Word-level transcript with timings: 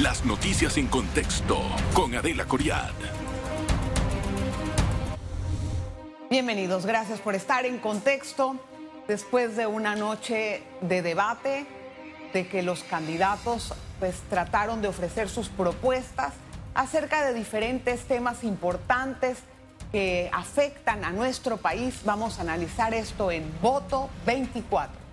Las 0.00 0.26
noticias 0.26 0.76
en 0.76 0.88
contexto 0.88 1.58
con 1.94 2.14
Adela 2.14 2.44
Coriad. 2.44 2.92
Bienvenidos, 6.28 6.84
gracias 6.84 7.18
por 7.20 7.34
estar 7.34 7.64
en 7.64 7.78
contexto 7.78 8.56
después 9.08 9.56
de 9.56 9.66
una 9.66 9.96
noche 9.96 10.62
de 10.82 11.00
debate, 11.00 11.64
de 12.34 12.46
que 12.46 12.62
los 12.62 12.82
candidatos 12.82 13.72
pues 13.98 14.16
trataron 14.28 14.82
de 14.82 14.88
ofrecer 14.88 15.30
sus 15.30 15.48
propuestas 15.48 16.34
acerca 16.74 17.24
de 17.24 17.32
diferentes 17.32 18.02
temas 18.02 18.44
importantes 18.44 19.38
que 19.92 20.28
afectan 20.30 21.06
a 21.06 21.10
nuestro 21.10 21.56
país. 21.56 22.02
Vamos 22.04 22.38
a 22.38 22.42
analizar 22.42 22.92
esto 22.92 23.30
en 23.30 23.50
Voto 23.62 24.10
24. 24.26 25.06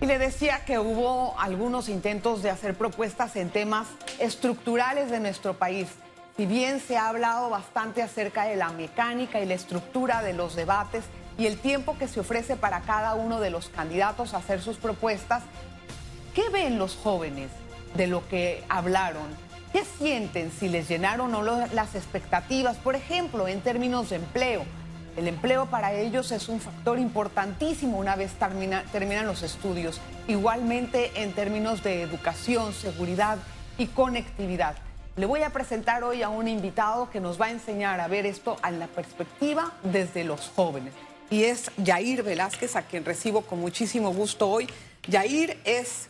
Y 0.00 0.06
le 0.06 0.18
decía 0.18 0.64
que 0.64 0.78
hubo 0.78 1.34
algunos 1.38 1.88
intentos 1.88 2.42
de 2.42 2.50
hacer 2.50 2.76
propuestas 2.76 3.34
en 3.34 3.50
temas 3.50 3.88
estructurales 4.20 5.10
de 5.10 5.18
nuestro 5.18 5.54
país. 5.54 5.88
Si 6.36 6.46
bien 6.46 6.78
se 6.78 6.96
ha 6.96 7.08
hablado 7.08 7.50
bastante 7.50 8.00
acerca 8.00 8.44
de 8.44 8.54
la 8.54 8.68
mecánica 8.70 9.40
y 9.40 9.46
la 9.46 9.54
estructura 9.54 10.22
de 10.22 10.34
los 10.34 10.54
debates 10.54 11.04
y 11.36 11.46
el 11.46 11.58
tiempo 11.58 11.98
que 11.98 12.06
se 12.06 12.20
ofrece 12.20 12.54
para 12.54 12.82
cada 12.82 13.16
uno 13.16 13.40
de 13.40 13.50
los 13.50 13.70
candidatos 13.70 14.34
a 14.34 14.36
hacer 14.36 14.60
sus 14.60 14.76
propuestas, 14.76 15.42
¿qué 16.32 16.48
ven 16.50 16.78
los 16.78 16.94
jóvenes 16.94 17.50
de 17.96 18.06
lo 18.06 18.26
que 18.28 18.64
hablaron? 18.68 19.26
¿Qué 19.72 19.84
sienten 19.84 20.52
si 20.52 20.68
les 20.68 20.88
llenaron 20.88 21.34
o 21.34 21.42
no 21.42 21.66
las 21.72 21.96
expectativas, 21.96 22.76
por 22.76 22.94
ejemplo, 22.94 23.48
en 23.48 23.60
términos 23.60 24.10
de 24.10 24.16
empleo? 24.16 24.64
El 25.18 25.26
empleo 25.26 25.66
para 25.66 25.94
ellos 25.94 26.30
es 26.30 26.48
un 26.48 26.60
factor 26.60 26.96
importantísimo 27.00 27.98
una 27.98 28.14
vez 28.14 28.30
terminan 28.92 29.26
los 29.26 29.42
estudios. 29.42 30.00
Igualmente 30.28 31.10
en 31.16 31.32
términos 31.32 31.82
de 31.82 32.02
educación, 32.02 32.72
seguridad 32.72 33.38
y 33.78 33.86
conectividad. 33.88 34.76
Le 35.16 35.26
voy 35.26 35.42
a 35.42 35.50
presentar 35.50 36.04
hoy 36.04 36.22
a 36.22 36.28
un 36.28 36.46
invitado 36.46 37.10
que 37.10 37.18
nos 37.18 37.40
va 37.40 37.46
a 37.46 37.50
enseñar 37.50 37.98
a 37.98 38.06
ver 38.06 38.26
esto 38.26 38.58
a 38.62 38.70
la 38.70 38.86
perspectiva 38.86 39.72
desde 39.82 40.22
los 40.22 40.52
jóvenes. 40.54 40.94
Y 41.30 41.42
es 41.42 41.72
Yair 41.78 42.22
Velázquez, 42.22 42.76
a 42.76 42.82
quien 42.82 43.04
recibo 43.04 43.42
con 43.42 43.58
muchísimo 43.58 44.14
gusto 44.14 44.48
hoy. 44.48 44.68
Yair 45.08 45.58
es 45.64 46.06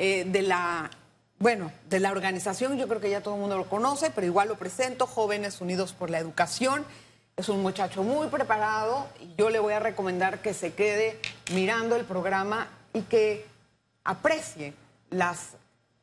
eh, 0.00 0.24
de 0.24 0.42
la, 0.42 0.90
bueno, 1.38 1.70
de 1.88 2.00
la 2.00 2.10
organización, 2.10 2.76
yo 2.78 2.88
creo 2.88 3.00
que 3.00 3.10
ya 3.10 3.20
todo 3.20 3.34
el 3.34 3.42
mundo 3.42 3.56
lo 3.56 3.68
conoce, 3.68 4.10
pero 4.10 4.26
igual 4.26 4.48
lo 4.48 4.58
presento, 4.58 5.06
Jóvenes 5.06 5.60
Unidos 5.60 5.92
por 5.92 6.10
la 6.10 6.18
Educación 6.18 6.84
es 7.40 7.48
un 7.48 7.62
muchacho 7.62 8.02
muy 8.02 8.28
preparado 8.28 9.06
y 9.18 9.34
yo 9.36 9.48
le 9.48 9.58
voy 9.58 9.72
a 9.72 9.80
recomendar 9.80 10.42
que 10.42 10.52
se 10.52 10.74
quede 10.74 11.18
mirando 11.54 11.96
el 11.96 12.04
programa 12.04 12.68
y 12.92 13.00
que 13.00 13.46
aprecie 14.04 14.74
las 15.08 15.54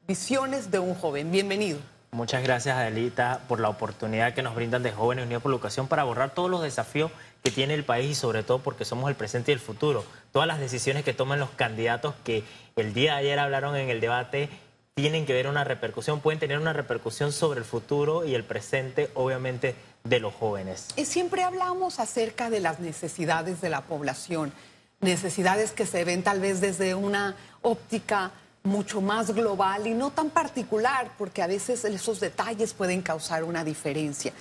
visiones 0.08 0.71
de 0.71 0.80
un 0.80 0.95
joven. 0.95 1.31
Bienvenido. 1.31 1.77
Muchas 2.09 2.41
gracias, 2.41 2.75
Adelita, 2.75 3.41
por 3.47 3.59
la 3.59 3.69
oportunidad 3.69 4.33
que 4.33 4.41
nos 4.41 4.55
brindan 4.55 4.81
de 4.81 4.91
Jóvenes 4.91 5.25
Unidos 5.25 5.43
por 5.43 5.52
Educación 5.52 5.88
para 5.88 6.02
abordar 6.02 6.31
todos 6.31 6.49
los 6.49 6.63
desafíos 6.63 7.11
que 7.43 7.52
tiene 7.52 7.75
el 7.75 7.83
país 7.83 8.11
y 8.11 8.15
sobre 8.15 8.41
todo 8.41 8.59
porque 8.59 8.83
somos 8.83 9.08
el 9.08 9.15
presente 9.15 9.52
y 9.52 9.53
el 9.53 9.59
futuro. 9.59 10.03
Todas 10.31 10.47
las 10.47 10.59
decisiones 10.59 11.03
que 11.03 11.13
toman 11.13 11.39
los 11.39 11.52
candidatos 11.52 12.15
que 12.23 12.43
el 12.75 12.95
día 12.95 13.13
de 13.13 13.19
ayer 13.19 13.38
hablaron 13.38 13.75
en 13.75 13.89
el 13.89 13.99
debate 13.99 14.49
tienen 14.95 15.27
que 15.27 15.33
ver 15.33 15.47
una 15.47 15.63
repercusión, 15.63 16.21
pueden 16.21 16.39
tener 16.39 16.58
una 16.58 16.73
repercusión 16.73 17.31
sobre 17.31 17.59
el 17.59 17.65
futuro 17.65 18.25
y 18.25 18.33
el 18.33 18.43
presente, 18.43 19.11
obviamente, 19.13 19.75
de 20.08 20.19
los 20.19 20.33
jóvenes. 20.33 20.88
Y 20.95 21.05
siempre 21.05 21.44
hablamos 21.44 22.00
acerca 22.00 22.50
de 22.50 22.59
las 22.59 22.80
necesidades 22.80 23.61
de 23.61 23.69
la 23.69 23.81
población, 23.81 24.53
necesidades 25.02 25.72
que 25.72 25.86
se 25.86 26.03
ven 26.03 26.23
tal 26.23 26.39
vez 26.39 26.61
desde 26.61 26.95
una 26.95 27.36
óptica 27.61 28.31
mucho 28.64 29.02
más 29.02 29.31
global 29.33 29.87
y 29.87 29.93
no 29.93 30.11
tan 30.11 30.30
particular, 30.30 31.11
porque 31.17 31.42
a 31.42 31.48
veces 31.48 31.86
esos 31.86 32.20
detalles 32.20 32.73
pueden 32.73 33.02
causar 33.02 33.43
una 33.43 33.64
diferencia. 33.64 34.33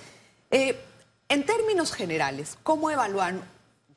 Eh, 0.51 0.77
en 1.29 1.45
términos 1.45 1.93
generales, 1.93 2.57
¿cómo 2.63 2.89
evalúan 2.89 3.41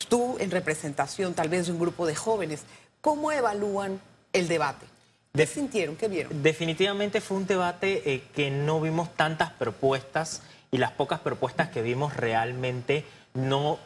tú 0.09 0.37
en 0.39 0.51
representación 0.51 1.35
tal 1.35 1.49
vez 1.49 1.67
de 1.67 1.73
un 1.73 1.79
grupo 1.79 2.07
de 2.07 2.15
jóvenes, 2.15 2.63
cómo 3.01 3.33
evalúan 3.33 4.01
el 4.33 4.49
debate? 4.49 4.87
¿Qué 5.33 5.47
sintieron? 5.47 5.97
¿Qué 5.97 6.09
vieron? 6.09 6.43
Definitivamente 6.43 7.21
fue 7.21 7.37
un 7.37 7.47
debate 7.47 8.03
eh, 8.13 8.25
que 8.35 8.51
no 8.51 8.81
vimos 8.81 9.15
tantas 9.15 9.53
propuestas 9.53 10.43
y 10.71 10.79
las 10.79 10.93
pocas 10.93 11.21
propuestas 11.21 11.69
que 11.71 11.83
vimos 11.83 12.17
realmente 12.17 13.05
no 13.35 13.79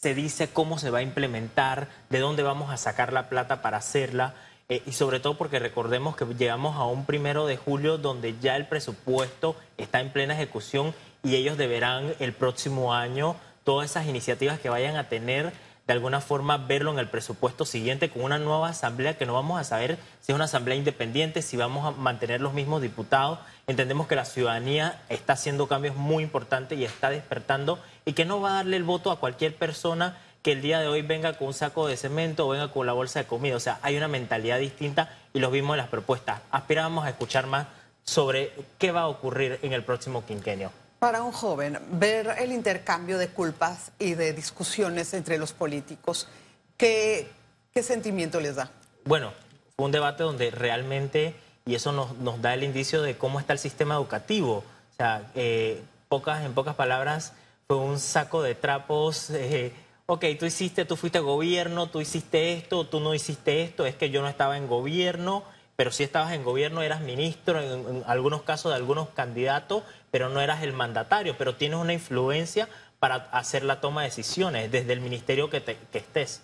se 0.00 0.14
dice 0.14 0.48
cómo 0.48 0.78
se 0.78 0.90
va 0.90 0.98
a 0.98 1.02
implementar, 1.02 1.88
de 2.10 2.18
dónde 2.18 2.42
vamos 2.42 2.70
a 2.72 2.76
sacar 2.76 3.12
la 3.12 3.28
plata 3.28 3.62
para 3.62 3.76
hacerla. 3.76 4.34
Eh, 4.68 4.82
y 4.86 4.92
sobre 4.92 5.20
todo 5.20 5.36
porque 5.36 5.58
recordemos 5.58 6.16
que 6.16 6.24
llegamos 6.24 6.76
a 6.76 6.86
un 6.86 7.04
primero 7.04 7.46
de 7.46 7.56
julio 7.56 7.98
donde 7.98 8.38
ya 8.40 8.56
el 8.56 8.66
presupuesto 8.66 9.54
está 9.76 10.00
en 10.00 10.10
plena 10.10 10.34
ejecución 10.34 10.94
y 11.22 11.36
ellos 11.36 11.56
deberán 11.56 12.14
el 12.18 12.32
próximo 12.32 12.94
año 12.94 13.36
todas 13.64 13.90
esas 13.90 14.06
iniciativas 14.06 14.58
que 14.58 14.70
vayan 14.70 14.96
a 14.96 15.08
tener 15.08 15.52
de 15.92 15.96
alguna 15.98 16.22
forma 16.22 16.56
verlo 16.56 16.90
en 16.90 16.98
el 16.98 17.10
presupuesto 17.10 17.66
siguiente 17.66 18.08
con 18.08 18.24
una 18.24 18.38
nueva 18.38 18.70
asamblea 18.70 19.18
que 19.18 19.26
no 19.26 19.34
vamos 19.34 19.60
a 19.60 19.64
saber 19.64 19.98
si 20.22 20.32
es 20.32 20.34
una 20.34 20.46
asamblea 20.46 20.74
independiente, 20.74 21.42
si 21.42 21.58
vamos 21.58 21.86
a 21.86 21.90
mantener 21.90 22.40
los 22.40 22.54
mismos 22.54 22.80
diputados. 22.80 23.38
Entendemos 23.66 24.06
que 24.06 24.16
la 24.16 24.24
ciudadanía 24.24 25.02
está 25.10 25.34
haciendo 25.34 25.68
cambios 25.68 25.94
muy 25.94 26.24
importantes 26.24 26.78
y 26.78 26.86
está 26.86 27.10
despertando 27.10 27.78
y 28.06 28.14
que 28.14 28.24
no 28.24 28.40
va 28.40 28.52
a 28.52 28.54
darle 28.54 28.78
el 28.78 28.84
voto 28.84 29.10
a 29.10 29.20
cualquier 29.20 29.54
persona 29.54 30.16
que 30.40 30.52
el 30.52 30.62
día 30.62 30.80
de 30.80 30.88
hoy 30.88 31.02
venga 31.02 31.34
con 31.34 31.48
un 31.48 31.54
saco 31.54 31.86
de 31.86 31.98
cemento 31.98 32.46
o 32.46 32.50
venga 32.52 32.68
con 32.68 32.86
la 32.86 32.94
bolsa 32.94 33.18
de 33.18 33.26
comida. 33.26 33.56
O 33.56 33.60
sea, 33.60 33.78
hay 33.82 33.98
una 33.98 34.08
mentalidad 34.08 34.60
distinta 34.60 35.10
y 35.34 35.40
lo 35.40 35.50
vimos 35.50 35.74
en 35.74 35.78
las 35.78 35.88
propuestas. 35.88 36.40
Aspirábamos 36.50 37.04
a 37.04 37.10
escuchar 37.10 37.46
más 37.46 37.66
sobre 38.02 38.50
qué 38.78 38.92
va 38.92 39.02
a 39.02 39.08
ocurrir 39.08 39.58
en 39.60 39.74
el 39.74 39.84
próximo 39.84 40.24
quinquenio. 40.24 40.72
Para 41.02 41.24
un 41.24 41.32
joven, 41.32 41.80
ver 41.90 42.36
el 42.38 42.52
intercambio 42.52 43.18
de 43.18 43.26
culpas 43.26 43.90
y 43.98 44.14
de 44.14 44.32
discusiones 44.32 45.14
entre 45.14 45.36
los 45.36 45.52
políticos, 45.52 46.28
¿qué, 46.76 47.28
qué 47.74 47.82
sentimiento 47.82 48.40
les 48.40 48.54
da? 48.54 48.70
Bueno, 49.04 49.32
fue 49.74 49.86
un 49.86 49.90
debate 49.90 50.22
donde 50.22 50.52
realmente, 50.52 51.34
y 51.66 51.74
eso 51.74 51.90
nos, 51.90 52.16
nos 52.18 52.40
da 52.40 52.54
el 52.54 52.62
indicio 52.62 53.02
de 53.02 53.18
cómo 53.18 53.40
está 53.40 53.52
el 53.52 53.58
sistema 53.58 53.96
educativo. 53.96 54.58
O 54.58 54.96
sea, 54.96 55.28
eh, 55.34 55.82
pocas, 56.08 56.44
en 56.44 56.54
pocas 56.54 56.76
palabras, 56.76 57.32
fue 57.66 57.78
un 57.78 57.98
saco 57.98 58.40
de 58.40 58.54
trapos. 58.54 59.30
Eh, 59.34 59.72
ok, 60.06 60.24
tú 60.38 60.46
hiciste, 60.46 60.84
tú 60.84 60.94
fuiste 60.94 61.18
gobierno, 61.18 61.88
tú 61.88 62.00
hiciste 62.00 62.52
esto, 62.52 62.86
tú 62.86 63.00
no 63.00 63.12
hiciste 63.12 63.62
esto, 63.62 63.86
es 63.86 63.96
que 63.96 64.10
yo 64.10 64.22
no 64.22 64.28
estaba 64.28 64.56
en 64.56 64.68
gobierno 64.68 65.42
pero 65.76 65.90
si 65.90 66.04
estabas 66.04 66.32
en 66.32 66.44
gobierno, 66.44 66.82
eras 66.82 67.00
ministro, 67.00 67.60
en, 67.60 68.04
algunos 68.06 68.42
casos 68.42 68.70
de 68.70 68.76
algunos 68.76 69.08
candidatos, 69.08 69.82
pero 70.12 70.28
no 70.28 70.40
eras 70.40 70.62
el 70.62 70.74
mandatario, 70.74 71.36
pero 71.36 71.56
tienes 71.56 71.78
una 71.78 71.94
influencia 71.94 72.68
para 73.00 73.16
hacer 73.32 73.64
la 73.64 73.80
toma 73.80 74.02
de 74.02 74.08
decisiones 74.08 74.70
desde 74.70 74.92
el 74.92 75.00
ministerio 75.00 75.50
que, 75.50 75.64
estés. 75.94 76.42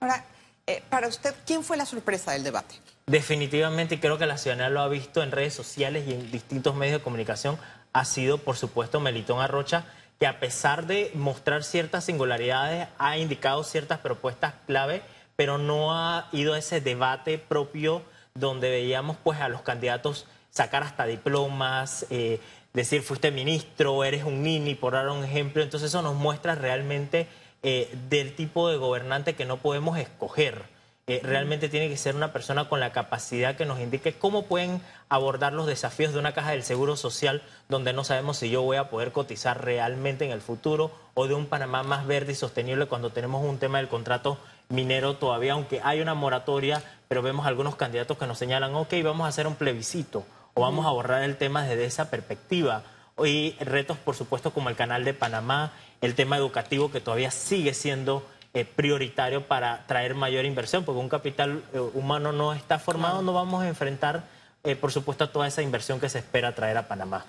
Ahora, 0.00 0.24
eh, 0.66 0.82
para 0.88 1.06
usted, 1.06 1.34
¿quién 1.46 1.62
fue 1.62 1.76
la 1.76 1.86
sorpresa 1.86 2.32
del 2.32 2.42
debate? 2.42 2.74
Definitivamente, 3.06 3.96
y 3.96 3.98
creo 3.98 4.16
que 4.18 4.26
la 4.26 4.38
ciudadanía 4.38 4.70
lo 4.70 4.80
ha 4.80 4.88
visto 4.88 5.22
en 5.22 5.32
redes 5.32 5.52
sociales 5.52 6.08
y 6.08 6.14
en 6.14 6.30
distintos 6.32 6.74
medios 6.74 6.98
de 6.98 7.04
comunicación, 7.04 7.58
ha 7.92 8.04
sido, 8.06 8.38
por 8.38 8.56
supuesto, 8.56 9.00
Melitón 9.00 9.40
Arrocha, 9.40 9.84
que 10.18 10.26
a 10.26 10.40
pesar 10.40 10.86
de 10.86 11.10
mostrar 11.14 11.62
ciertas 11.62 12.04
singularidades, 12.04 12.88
ha 12.98 13.18
indicado 13.18 13.64
ciertas 13.64 13.98
propuestas 13.98 14.54
clave, 14.66 15.02
pero 15.36 15.58
no 15.58 15.94
ha 15.94 16.28
ido 16.32 16.54
a 16.54 16.58
ese 16.58 16.80
debate 16.80 17.36
propio 17.36 18.02
donde 18.34 18.70
veíamos 18.70 19.18
pues 19.22 19.40
a 19.40 19.48
los 19.48 19.60
candidatos 19.60 20.26
sacar 20.50 20.82
hasta 20.82 21.06
diplomas, 21.06 22.06
eh, 22.10 22.40
decir 22.72 23.02
fuiste 23.02 23.30
ministro, 23.30 24.04
eres 24.04 24.24
un 24.24 24.42
nini, 24.42 24.74
por 24.74 24.92
dar 24.92 25.08
un 25.08 25.24
ejemplo. 25.24 25.62
Entonces 25.62 25.88
eso 25.88 26.02
nos 26.02 26.14
muestra 26.14 26.54
realmente 26.54 27.26
eh, 27.62 27.94
del 28.08 28.34
tipo 28.34 28.68
de 28.68 28.76
gobernante 28.76 29.34
que 29.34 29.44
no 29.44 29.58
podemos 29.58 29.98
escoger. 29.98 30.62
Eh, 31.06 31.20
realmente 31.24 31.68
tiene 31.68 31.88
que 31.88 31.96
ser 31.96 32.14
una 32.14 32.32
persona 32.32 32.68
con 32.68 32.78
la 32.78 32.92
capacidad 32.92 33.56
que 33.56 33.64
nos 33.64 33.80
indique 33.80 34.12
cómo 34.12 34.44
pueden 34.46 34.80
abordar 35.08 35.52
los 35.52 35.66
desafíos 35.66 36.12
de 36.12 36.20
una 36.20 36.34
caja 36.34 36.52
del 36.52 36.62
Seguro 36.62 36.94
Social 36.94 37.42
donde 37.68 37.92
no 37.92 38.04
sabemos 38.04 38.36
si 38.36 38.48
yo 38.48 38.62
voy 38.62 38.76
a 38.76 38.90
poder 38.90 39.10
cotizar 39.10 39.64
realmente 39.64 40.24
en 40.24 40.30
el 40.30 40.40
futuro 40.40 40.92
o 41.14 41.26
de 41.26 41.34
un 41.34 41.46
Panamá 41.46 41.82
más 41.82 42.06
verde 42.06 42.32
y 42.32 42.36
sostenible 42.36 42.86
cuando 42.86 43.10
tenemos 43.10 43.44
un 43.44 43.58
tema 43.58 43.78
del 43.78 43.88
contrato 43.88 44.38
minero 44.68 45.16
todavía, 45.16 45.54
aunque 45.54 45.80
hay 45.82 46.00
una 46.00 46.14
moratoria, 46.14 46.80
pero 47.08 47.22
vemos 47.22 47.44
algunos 47.44 47.74
candidatos 47.74 48.16
que 48.16 48.28
nos 48.28 48.38
señalan, 48.38 48.72
ok, 48.76 48.94
vamos 49.02 49.24
a 49.24 49.30
hacer 49.30 49.48
un 49.48 49.56
plebiscito 49.56 50.24
o 50.54 50.62
vamos 50.62 50.86
a 50.86 50.88
abordar 50.88 51.22
el 51.22 51.36
tema 51.36 51.64
desde 51.64 51.84
esa 51.84 52.10
perspectiva. 52.10 52.82
Y 53.24 53.56
retos, 53.60 53.98
por 53.98 54.14
supuesto, 54.14 54.52
como 54.52 54.70
el 54.70 54.76
canal 54.76 55.04
de 55.04 55.14
Panamá, 55.14 55.72
el 56.00 56.14
tema 56.14 56.36
educativo 56.36 56.90
que 56.90 57.00
todavía 57.00 57.30
sigue 57.30 57.74
siendo 57.74 58.26
eh, 58.52 58.64
prioritario 58.64 59.46
para 59.46 59.86
traer 59.86 60.14
mayor 60.14 60.44
inversión, 60.44 60.84
porque 60.84 60.98
un 60.98 61.08
capital 61.08 61.62
eh, 61.72 61.78
humano 61.78 62.32
no 62.32 62.52
está 62.52 62.78
formado, 62.78 63.22
no 63.22 63.32
vamos 63.32 63.62
a 63.62 63.68
enfrentar, 63.68 64.24
eh, 64.64 64.74
por 64.74 64.90
supuesto, 64.90 65.28
toda 65.30 65.46
esa 65.46 65.62
inversión 65.62 66.00
que 66.00 66.08
se 66.08 66.18
espera 66.18 66.54
traer 66.54 66.76
a 66.76 66.88
Panamá. 66.88 67.26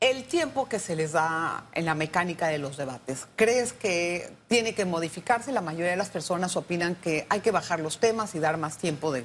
El 0.00 0.24
tiempo 0.24 0.68
que 0.68 0.78
se 0.78 0.96
les 0.96 1.12
da 1.12 1.64
en 1.72 1.86
la 1.86 1.94
mecánica 1.94 2.48
de 2.48 2.58
los 2.58 2.76
debates, 2.76 3.26
¿crees 3.36 3.72
que 3.72 4.34
tiene 4.48 4.74
que 4.74 4.84
modificarse? 4.84 5.50
La 5.50 5.62
mayoría 5.62 5.92
de 5.92 5.96
las 5.96 6.10
personas 6.10 6.56
opinan 6.56 6.94
que 6.96 7.26
hay 7.30 7.40
que 7.40 7.50
bajar 7.50 7.80
los 7.80 7.98
temas 7.98 8.34
y 8.34 8.38
dar 8.38 8.58
más 8.58 8.76
tiempo 8.76 9.12
de, 9.12 9.24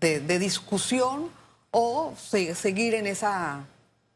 de, 0.00 0.38
discusión 0.38 1.28
o 1.78 2.14
seguir 2.16 2.94
en 2.94 3.06
esa, 3.06 3.66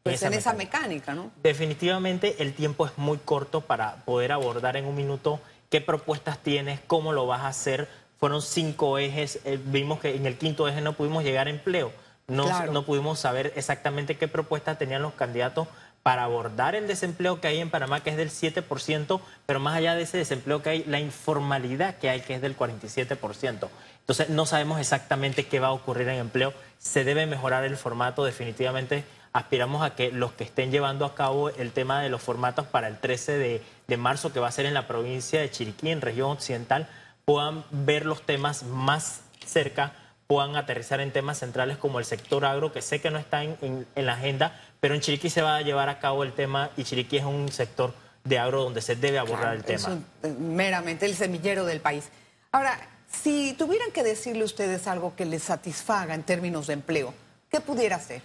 pues, 0.01 0.23
en 0.23 0.33
esa 0.33 0.53
mecánica, 0.53 1.13
¿no? 1.13 1.29
Definitivamente 1.43 2.37
el 2.39 2.55
tiempo 2.55 2.87
es 2.87 2.97
muy 2.97 3.19
corto 3.19 3.61
para 3.61 3.97
poder 3.97 4.31
abordar 4.31 4.77
en 4.77 4.85
un 4.85 4.95
minuto 4.95 5.39
qué 5.69 5.79
propuestas 5.79 6.39
tienes, 6.39 6.79
cómo 6.87 7.13
lo 7.13 7.27
vas 7.27 7.41
a 7.41 7.49
hacer. 7.49 7.87
Fueron 8.17 8.41
cinco 8.41 8.97
ejes, 8.97 9.41
eh, 9.45 9.59
vimos 9.63 9.99
que 9.99 10.15
en 10.15 10.25
el 10.25 10.39
quinto 10.39 10.67
eje 10.67 10.81
no 10.81 10.93
pudimos 10.93 11.23
llegar 11.23 11.45
a 11.45 11.49
empleo, 11.51 11.91
no, 12.27 12.65
no 12.65 12.83
pudimos 12.83 13.19
saber 13.19 13.53
exactamente 13.55 14.17
qué 14.17 14.27
propuestas 14.27 14.79
tenían 14.79 15.03
los 15.03 15.13
candidatos 15.13 15.67
para 16.01 16.23
abordar 16.23 16.73
el 16.73 16.87
desempleo 16.87 17.39
que 17.39 17.47
hay 17.47 17.59
en 17.59 17.69
Panamá, 17.69 18.01
que 18.01 18.09
es 18.09 18.17
del 18.17 18.31
7%, 18.31 19.21
pero 19.45 19.59
más 19.59 19.75
allá 19.75 19.93
de 19.93 20.01
ese 20.01 20.17
desempleo 20.17 20.63
que 20.63 20.69
hay, 20.71 20.83
la 20.85 20.99
informalidad 20.99 21.97
que 21.97 22.09
hay, 22.09 22.21
que 22.21 22.33
es 22.33 22.41
del 22.41 22.57
47%. 22.57 23.69
Entonces, 24.11 24.35
no 24.35 24.45
sabemos 24.45 24.77
exactamente 24.81 25.45
qué 25.45 25.61
va 25.61 25.67
a 25.67 25.71
ocurrir 25.71 26.09
en 26.09 26.17
empleo. 26.17 26.53
Se 26.79 27.05
debe 27.05 27.25
mejorar 27.27 27.63
el 27.63 27.77
formato, 27.77 28.25
definitivamente. 28.25 29.05
Aspiramos 29.31 29.83
a 29.83 29.95
que 29.95 30.11
los 30.11 30.33
que 30.33 30.43
estén 30.43 30.69
llevando 30.69 31.05
a 31.05 31.15
cabo 31.15 31.47
el 31.49 31.71
tema 31.71 32.01
de 32.01 32.09
los 32.09 32.21
formatos 32.21 32.67
para 32.67 32.89
el 32.89 32.99
13 32.99 33.37
de, 33.37 33.61
de 33.87 33.97
marzo, 33.97 34.33
que 34.33 34.41
va 34.41 34.49
a 34.49 34.51
ser 34.51 34.65
en 34.65 34.73
la 34.73 34.85
provincia 34.85 35.39
de 35.39 35.49
Chiriquí, 35.49 35.91
en 35.91 36.01
región 36.01 36.31
occidental, 36.31 36.89
puedan 37.23 37.63
ver 37.71 38.05
los 38.05 38.21
temas 38.23 38.63
más 38.63 39.21
cerca 39.45 39.93
puedan 40.27 40.55
aterrizar 40.55 41.01
en 41.01 41.11
temas 41.11 41.39
centrales 41.39 41.77
como 41.77 41.99
el 41.99 42.05
sector 42.05 42.45
agro, 42.45 42.71
que 42.71 42.81
sé 42.81 43.01
que 43.01 43.11
no 43.11 43.19
está 43.19 43.43
en, 43.43 43.85
la 43.95 44.13
agenda, 44.13 44.57
pero 44.79 44.95
en 44.95 45.01
Chiriquí 45.01 45.29
se 45.29 45.41
va 45.41 45.57
a 45.57 45.61
llevar 45.61 45.89
a 45.89 45.99
cabo 45.99 46.23
el 46.23 46.31
tema 46.31 46.69
y 46.77 46.85
Chiriquí 46.85 47.17
es 47.17 47.25
un 47.25 47.51
sector 47.51 47.93
de 48.23 48.39
agro 48.39 48.63
donde 48.63 48.81
se 48.81 48.95
debe 48.95 49.19
abordar 49.19 49.53
el 49.53 49.65
tema. 49.65 49.99
Es 50.23 50.37
meramente 50.39 51.05
el 51.05 51.15
semillero 51.15 51.65
del 51.65 51.81
país. 51.81 52.09
Ahora, 52.53 52.79
si 53.11 53.53
tuvieran 53.53 53.91
que 53.91 54.03
decirle 54.03 54.43
ustedes 54.43 54.87
algo 54.87 55.15
que 55.15 55.25
les 55.25 55.43
satisfaga 55.43 56.15
en 56.15 56.23
términos 56.23 56.67
de 56.67 56.73
empleo, 56.73 57.13
¿qué 57.49 57.59
pudiera 57.59 57.99
ser? 57.99 58.21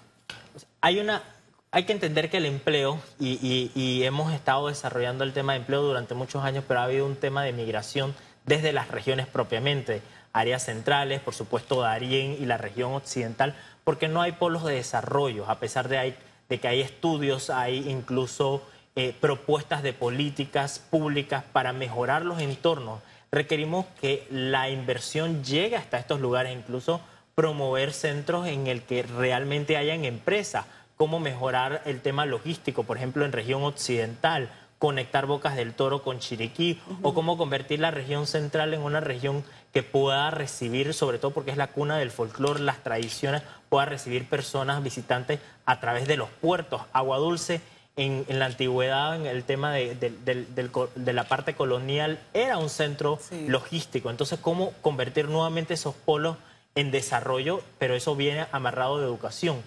Hay 0.81 1.01
una, 1.01 1.23
hay 1.71 1.85
que 1.85 1.93
entender 1.93 2.31
que 2.31 2.39
el 2.39 2.47
empleo, 2.47 3.01
y, 3.19 3.71
y, 3.75 4.05
hemos 4.05 4.33
estado 4.33 4.69
desarrollando 4.69 5.25
el 5.25 5.33
tema 5.33 5.53
de 5.53 5.59
empleo 5.59 5.83
durante 5.83 6.15
muchos 6.15 6.45
años, 6.45 6.65
pero 6.67 6.81
ha 6.81 6.85
habido 6.85 7.07
un 7.07 7.17
tema 7.17 7.43
de 7.43 7.53
migración 7.53 8.15
desde 8.45 8.73
las 8.73 8.89
regiones 8.89 9.27
propiamente 9.27 10.01
áreas 10.33 10.65
centrales, 10.65 11.21
por 11.21 11.35
supuesto 11.35 11.81
Darién 11.81 12.37
y 12.41 12.47
la 12.47 12.59
región 12.59 12.93
occidental, 12.93 13.55
porque 13.85 14.09
no 14.09 14.23
hay 14.23 14.33
polos 14.33 14.65
de 14.65 14.75
desarrollo, 14.75 15.49
a 15.51 15.59
pesar 15.59 15.89
de, 15.89 16.15
que 16.49 16.69
hay 16.69 16.81
estudios, 16.81 17.51
hay 17.51 17.89
incluso 17.89 18.63
eh, 18.95 19.15
propuestas 19.19 19.83
de 19.83 19.93
políticas 19.93 20.79
públicas 20.79 21.45
para 21.53 21.73
mejorar 21.73 22.25
los 22.25 22.41
entornos. 22.41 23.01
Requerimos 23.37 23.85
que 24.01 24.27
la 24.31 24.71
inversión 24.71 25.45
llegue 25.45 25.77
hasta 25.77 25.99
estos 25.99 26.21
lugares, 26.21 26.57
incluso 26.57 27.03
promover 27.35 27.93
centros 27.93 28.47
en 28.47 28.67
el 28.67 28.81
que 28.81 29.03
realmente 29.03 29.77
hayan 29.77 30.07
empresas, 30.07 30.65
cómo 30.97 31.21
mejorar 31.21 31.83
el 31.85 32.01
tema 32.01 32.25
logístico, 32.25 32.85
por 32.85 32.97
ejemplo, 32.97 33.27
en 33.27 33.33
región 33.33 33.63
occidental, 33.63 34.49
conectar 34.79 35.27
Bocas 35.27 35.55
del 35.55 35.75
Toro 35.75 36.03
con 36.03 36.19
Chiriquí 36.19 36.81
o 37.03 37.13
cómo 37.13 37.37
convertir 37.37 37.79
la 37.79 37.91
región 37.91 38.27
central 38.27 38.73
en 38.73 38.81
una 38.81 39.01
región 39.01 39.45
que 39.71 39.83
pueda 39.83 40.31
recibir, 40.31 40.95
sobre 40.95 41.19
todo 41.19 41.33
porque 41.33 41.51
es 41.51 41.59
la 41.59 41.67
cuna 41.67 41.99
del 41.99 42.11
folclore, 42.11 42.61
las 42.61 42.83
tradiciones, 42.83 43.43
pueda 43.69 43.85
recibir 43.85 44.27
personas 44.31 44.83
visitantes 44.83 45.41
a 45.67 45.79
través 45.79 46.09
de 46.09 46.17
los 46.17 46.31
puertos. 46.31 46.81
Agua 46.95 47.19
Dulce 47.19 47.61
en, 47.97 48.25
la 48.39 48.47
antigüedad, 48.47 49.17
en 49.17 49.27
el 49.27 49.45
tema 49.45 49.73
de, 49.73 51.13
la 51.13 51.25
parte 51.25 51.55
colonial, 51.55 52.21
era 52.35 52.59
un 52.59 52.69
centro 52.69 53.19
logístico. 53.49 54.11
Entonces, 54.11 54.39
¿cómo 54.41 54.73
convertir 54.83 55.29
nuevamente 55.29 55.75
esos 55.75 55.95
polos 55.95 56.37
en 56.75 56.91
desarrollo? 56.91 57.63
Pero 57.79 57.95
eso 57.95 58.15
viene 58.15 58.47
amarrado 58.53 58.99
de 58.99 59.07
educación. 59.07 59.63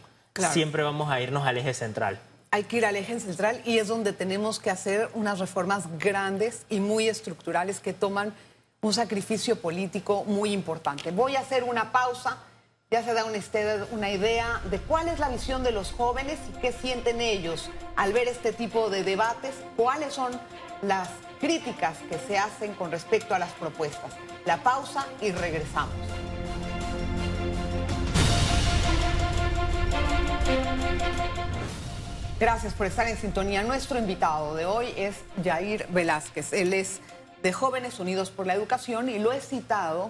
Siempre 0.52 0.84
vamos 0.84 1.10
a 1.10 1.20
irnos 1.22 1.46
al 1.46 1.58
eje 1.58 1.74
central 1.74 2.20
hay 2.52 2.64
que 2.64 2.78
ir 2.78 2.86
al 2.86 2.96
eje 2.96 3.20
central 3.20 3.62
y 3.66 3.78
es 3.78 3.88
donde 3.88 4.14
tenemos 4.14 4.60
que 4.60 4.72
hacer 4.72 5.10
unas 5.14 5.40
reformas 5.40 5.84
grandes 6.00 6.66
y 6.70 6.80
muy 6.80 7.08
estructurales 7.08 7.80
que 7.80 7.94
toman 7.94 8.34
un 8.81 8.94
sacrificio 8.94 9.58
político 9.58 10.24
muy 10.24 10.52
importante. 10.52 11.12
Voy 11.12 11.36
a 11.36 11.42
hacer 11.42 11.64
una 11.64 11.92
pausa. 11.92 12.38
Ya 12.91 13.03
se 13.03 13.13
da 13.13 13.24
una 13.91 14.09
idea 14.09 14.62
de 14.71 14.80
cuál 14.80 15.09
es 15.09 15.19
la 15.19 15.30
visión 15.30 15.62
de 15.62 15.71
los 15.71 15.91
jóvenes 15.91 16.39
y 16.50 16.59
qué 16.59 16.71
sienten 16.71 17.21
ellos 17.21 17.69
al 17.95 18.13
ver 18.13 18.27
este 18.27 18.51
tipo 18.51 18.89
de 18.89 19.03
debates, 19.03 19.53
cuáles 19.77 20.12
son 20.12 20.31
las 20.81 21.07
críticas 21.39 22.00
que 22.09 22.18
se 22.18 22.39
hacen 22.39 22.74
con 22.74 22.89
respecto 22.89 23.36
a 23.36 23.38
las 23.38 23.51
propuestas. 23.51 24.13
La 24.44 24.63
pausa 24.63 25.06
y 25.21 25.30
regresamos. 25.30 25.94
Gracias 32.39 32.74
por 32.74 32.88
estar 32.88 33.07
en 33.07 33.18
sintonía. 33.18 33.62
Nuestro 33.62 34.00
invitado 34.00 34.56
de 34.56 34.65
hoy 34.65 34.88
es 34.97 35.18
Jair 35.44 35.85
Velázquez. 35.89 36.53
Él 36.53 36.74
es 36.74 37.01
de 37.44 37.53
Jóvenes 37.53 38.00
Unidos 38.00 38.31
por 38.31 38.47
la 38.47 38.56
Educación 38.56 39.09
y 39.09 39.19
lo 39.19 39.31
he 39.31 39.42
citado 39.42 40.09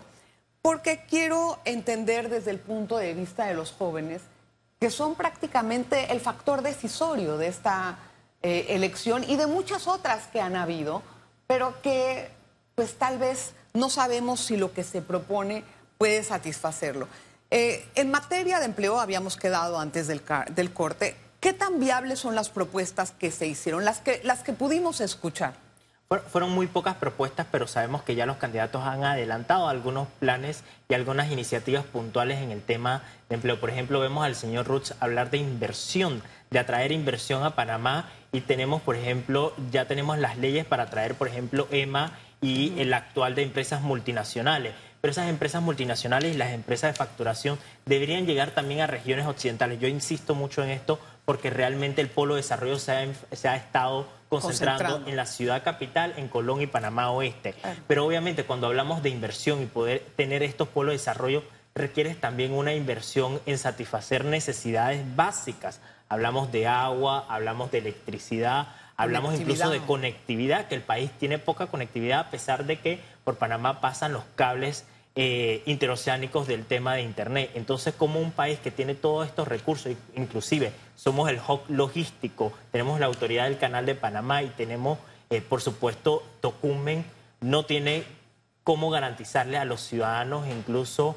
porque 0.61 1.06
quiero 1.09 1.59
entender 1.65 2.29
desde 2.29 2.51
el 2.51 2.59
punto 2.59 2.97
de 2.97 3.13
vista 3.13 3.45
de 3.45 3.53
los 3.53 3.71
jóvenes 3.71 4.21
que 4.79 4.89
son 4.89 5.15
prácticamente 5.15 6.11
el 6.11 6.19
factor 6.21 6.61
decisorio 6.61 7.38
de 7.38 7.47
esta 7.47 8.00
eh, 8.41 8.67
elección 8.69 9.23
y 9.27 9.35
de 9.35 9.47
muchas 9.47 9.88
otras 9.88 10.27
que 10.27 10.39
han 10.39 10.56
habido, 10.56 11.03
pero 11.47 11.81
que 11.81 12.29
pues 12.75 12.95
tal 12.95 13.17
vez 13.17 13.53
no 13.73 13.89
sabemos 13.89 14.39
si 14.39 14.56
lo 14.56 14.73
que 14.73 14.83
se 14.83 15.01
propone 15.01 15.63
puede 15.97 16.23
satisfacerlo. 16.23 17.09
Eh, 17.51 17.85
en 17.95 18.09
materia 18.09 18.59
de 18.59 18.65
empleo 18.65 19.00
habíamos 19.00 19.35
quedado 19.35 19.79
antes 19.79 20.07
del, 20.07 20.21
del 20.51 20.71
corte 20.71 21.15
¿Qué 21.39 21.53
tan 21.53 21.79
viables 21.79 22.19
son 22.19 22.35
las 22.35 22.50
propuestas 22.50 23.11
que 23.11 23.31
se 23.31 23.47
hicieron, 23.47 23.85
las 23.85 24.00
que, 24.00 24.19
las 24.23 24.44
que 24.44 24.51
pudimos 24.51 25.00
escuchar? 25.00 25.53
Fueron 26.31 26.50
muy 26.50 26.65
pocas 26.65 26.95
propuestas, 26.95 27.45
pero 27.51 27.67
sabemos 27.67 28.01
que 28.01 28.15
ya 28.15 28.25
los 28.25 28.38
candidatos 28.38 28.81
han 28.83 29.03
adelantado 29.03 29.69
algunos 29.69 30.07
planes 30.19 30.63
y 30.89 30.95
algunas 30.95 31.31
iniciativas 31.31 31.85
puntuales 31.85 32.39
en 32.39 32.50
el 32.50 32.63
tema 32.63 33.03
de 33.29 33.35
empleo. 33.35 33.59
Por 33.59 33.69
ejemplo, 33.69 34.00
vemos 34.00 34.25
al 34.25 34.33
señor 34.33 34.65
Roots 34.65 34.95
hablar 35.01 35.29
de 35.29 35.38
inversión, 35.38 36.23
de 36.50 36.57
atraer 36.57 36.91
inversión 36.91 37.44
a 37.44 37.53
Panamá 37.53 38.09
y 38.31 38.41
tenemos, 38.41 38.81
por 38.81 38.95
ejemplo, 38.95 39.53
ya 39.69 39.85
tenemos 39.85 40.17
las 40.17 40.35
leyes 40.35 40.65
para 40.65 40.83
atraer, 40.83 41.13
por 41.13 41.27
ejemplo, 41.27 41.67
EMA 41.69 42.17
y 42.41 42.79
el 42.79 42.91
actual 42.95 43.35
de 43.35 43.44
empresas 43.44 43.81
multinacionales 43.81 44.73
pero 45.01 45.11
esas 45.11 45.30
empresas 45.30 45.61
multinacionales 45.61 46.35
y 46.35 46.37
las 46.37 46.51
empresas 46.51 46.92
de 46.92 46.97
facturación 46.97 47.57
deberían 47.85 48.25
llegar 48.25 48.51
también 48.51 48.81
a 48.81 48.87
regiones 48.87 49.28
occidentales. 49.28 49.80
Yo 49.80 49.87
insisto 49.87 50.35
mucho 50.35 50.63
en 50.63 50.71
esto 50.71 50.99
porque 51.25 51.49
realmente 51.49 52.01
el 52.01 52.09
polo 52.09 52.35
de 52.35 52.42
desarrollo 52.42 52.78
se 52.80 52.92
ha, 52.92 53.56
estado 53.56 54.07
concentrando, 54.30 55.07
en 55.07 55.16
la 55.16 55.26
ciudad 55.26 55.64
capital, 55.64 56.14
en 56.18 56.28
Colón 56.28 56.62
y 56.62 56.68
Panamá 56.68 57.12
Oeste. 57.12 57.56
Pero 57.88 58.06
obviamente 58.06 58.45
cuando 58.45 58.68
hablamos 58.68 59.04
de 59.04 59.09
inversión 59.09 59.62
y 59.62 59.66
poder 59.66 60.06
tener 60.16 60.44
estos 60.44 60.68
polos 60.68 60.92
de 60.92 60.98
desarrollo, 60.98 61.44
requieres 61.76 62.19
también 62.19 62.54
una 62.54 62.74
inversión 62.74 63.42
en 63.45 63.57
satisfacer 63.57 64.26
necesidades 64.26 65.04
básicas. 65.16 65.81
Hablamos 66.07 66.52
de 66.52 66.68
agua, 66.68 67.26
hablamos 67.30 67.71
de 67.71 67.80
electricidad, 67.80 68.69
hablamos 68.98 69.40
incluso 69.40 69.69
de 69.69 69.80
conectividad, 69.81 70.68
que 70.68 70.76
el 70.76 70.81
país 70.81 71.12
tiene 71.18 71.40
poca 71.40 71.68
conectividad 71.68 72.19
a 72.19 72.30
pesar 72.30 72.66
de 72.66 72.80
que 72.80 73.00
por 73.24 73.38
Panamá 73.38 73.81
pasan 73.81 74.14
los 74.14 74.24
cables 74.36 74.86
eh, 75.16 75.63
interoceánicos 75.66 76.47
del 76.47 76.66
tema 76.66 76.94
de 76.94 77.01
Internet. 77.01 77.51
Entonces, 77.56 77.94
como 77.94 78.19
un 78.19 78.31
país 78.31 78.59
que 78.59 78.71
tiene 78.71 78.95
todos 78.95 79.28
estos 79.28 79.47
recursos, 79.47 79.92
inclusive 80.16 80.71
somos 80.95 81.30
el 81.30 81.39
hub 81.45 81.61
logístico, 81.68 82.54
tenemos 82.71 82.99
la 82.99 83.07
autoridad 83.07 83.45
del 83.45 83.57
Canal 83.57 83.85
de 83.85 83.95
Panamá 83.95 84.44
y 84.44 84.49
tenemos, 84.49 84.99
eh, 85.30 85.42
por 85.42 85.61
supuesto, 85.61 86.23
Tocumen, 86.42 87.04
no 87.42 87.66
tiene 87.66 88.04
cómo 88.63 88.89
garantizarle 88.92 89.57
a 89.57 89.66
los 89.66 89.81
ciudadanos 89.81 90.47
incluso 90.47 91.16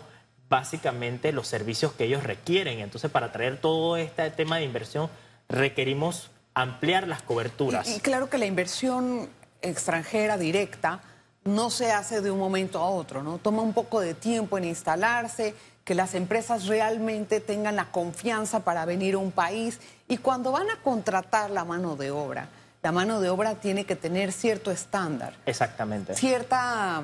básicamente 0.49 1.33
los 1.33 1.49
servicios 1.49 1.93
que 1.93 2.05
ellos 2.05 2.25
requieren. 2.25 2.81
Entonces, 2.81 3.11
para 3.11 3.33
traer 3.33 3.59
todo 3.59 3.97
este 3.97 4.31
tema 4.31 4.57
de 4.57 4.65
inversión, 4.65 5.09
requerimos 5.49 6.31
ampliar 6.55 7.09
las 7.09 7.23
coberturas. 7.23 7.89
y 7.89 8.01
claro 8.01 8.29
que 8.29 8.39
la 8.39 8.47
inversión 8.47 9.31
extranjera 9.63 10.37
directa 10.37 11.01
no 11.45 11.71
se 11.71 11.93
hace 11.93 12.21
de 12.21 12.31
un 12.31 12.39
momento 12.39 12.79
a 12.79 12.89
otro, 12.89 13.23
¿no? 13.23 13.39
Toma 13.39 13.63
un 13.63 13.73
poco 13.73 14.01
de 14.01 14.15
tiempo 14.15 14.59
en 14.59 14.65
instalarse, 14.65 15.55
que 15.85 15.95
las 15.95 16.15
empresas 16.15 16.67
realmente 16.67 17.41
tengan 17.41 17.75
la 17.77 17.91
confianza 17.91 18.61
para 18.61 18.85
venir 18.85 19.15
a 19.15 19.19
un 19.19 19.33
país 19.33 19.81
y 20.07 20.19
cuando 20.19 20.53
van 20.53 20.71
a 20.71 20.81
contratar 20.81 21.51
la 21.51 21.65
mano 21.65 21.97
de 21.97 22.13
obra, 22.13 22.49
la 22.83 22.93
mano 22.93 23.21
de 23.21 23.31
obra 23.31 23.57
tiene 23.57 23.85
que 23.85 23.97
tener 23.97 24.33
cierto 24.33 24.71
estándar. 24.71 25.35
Exactamente. 25.47 26.15
Cierta, 26.15 27.03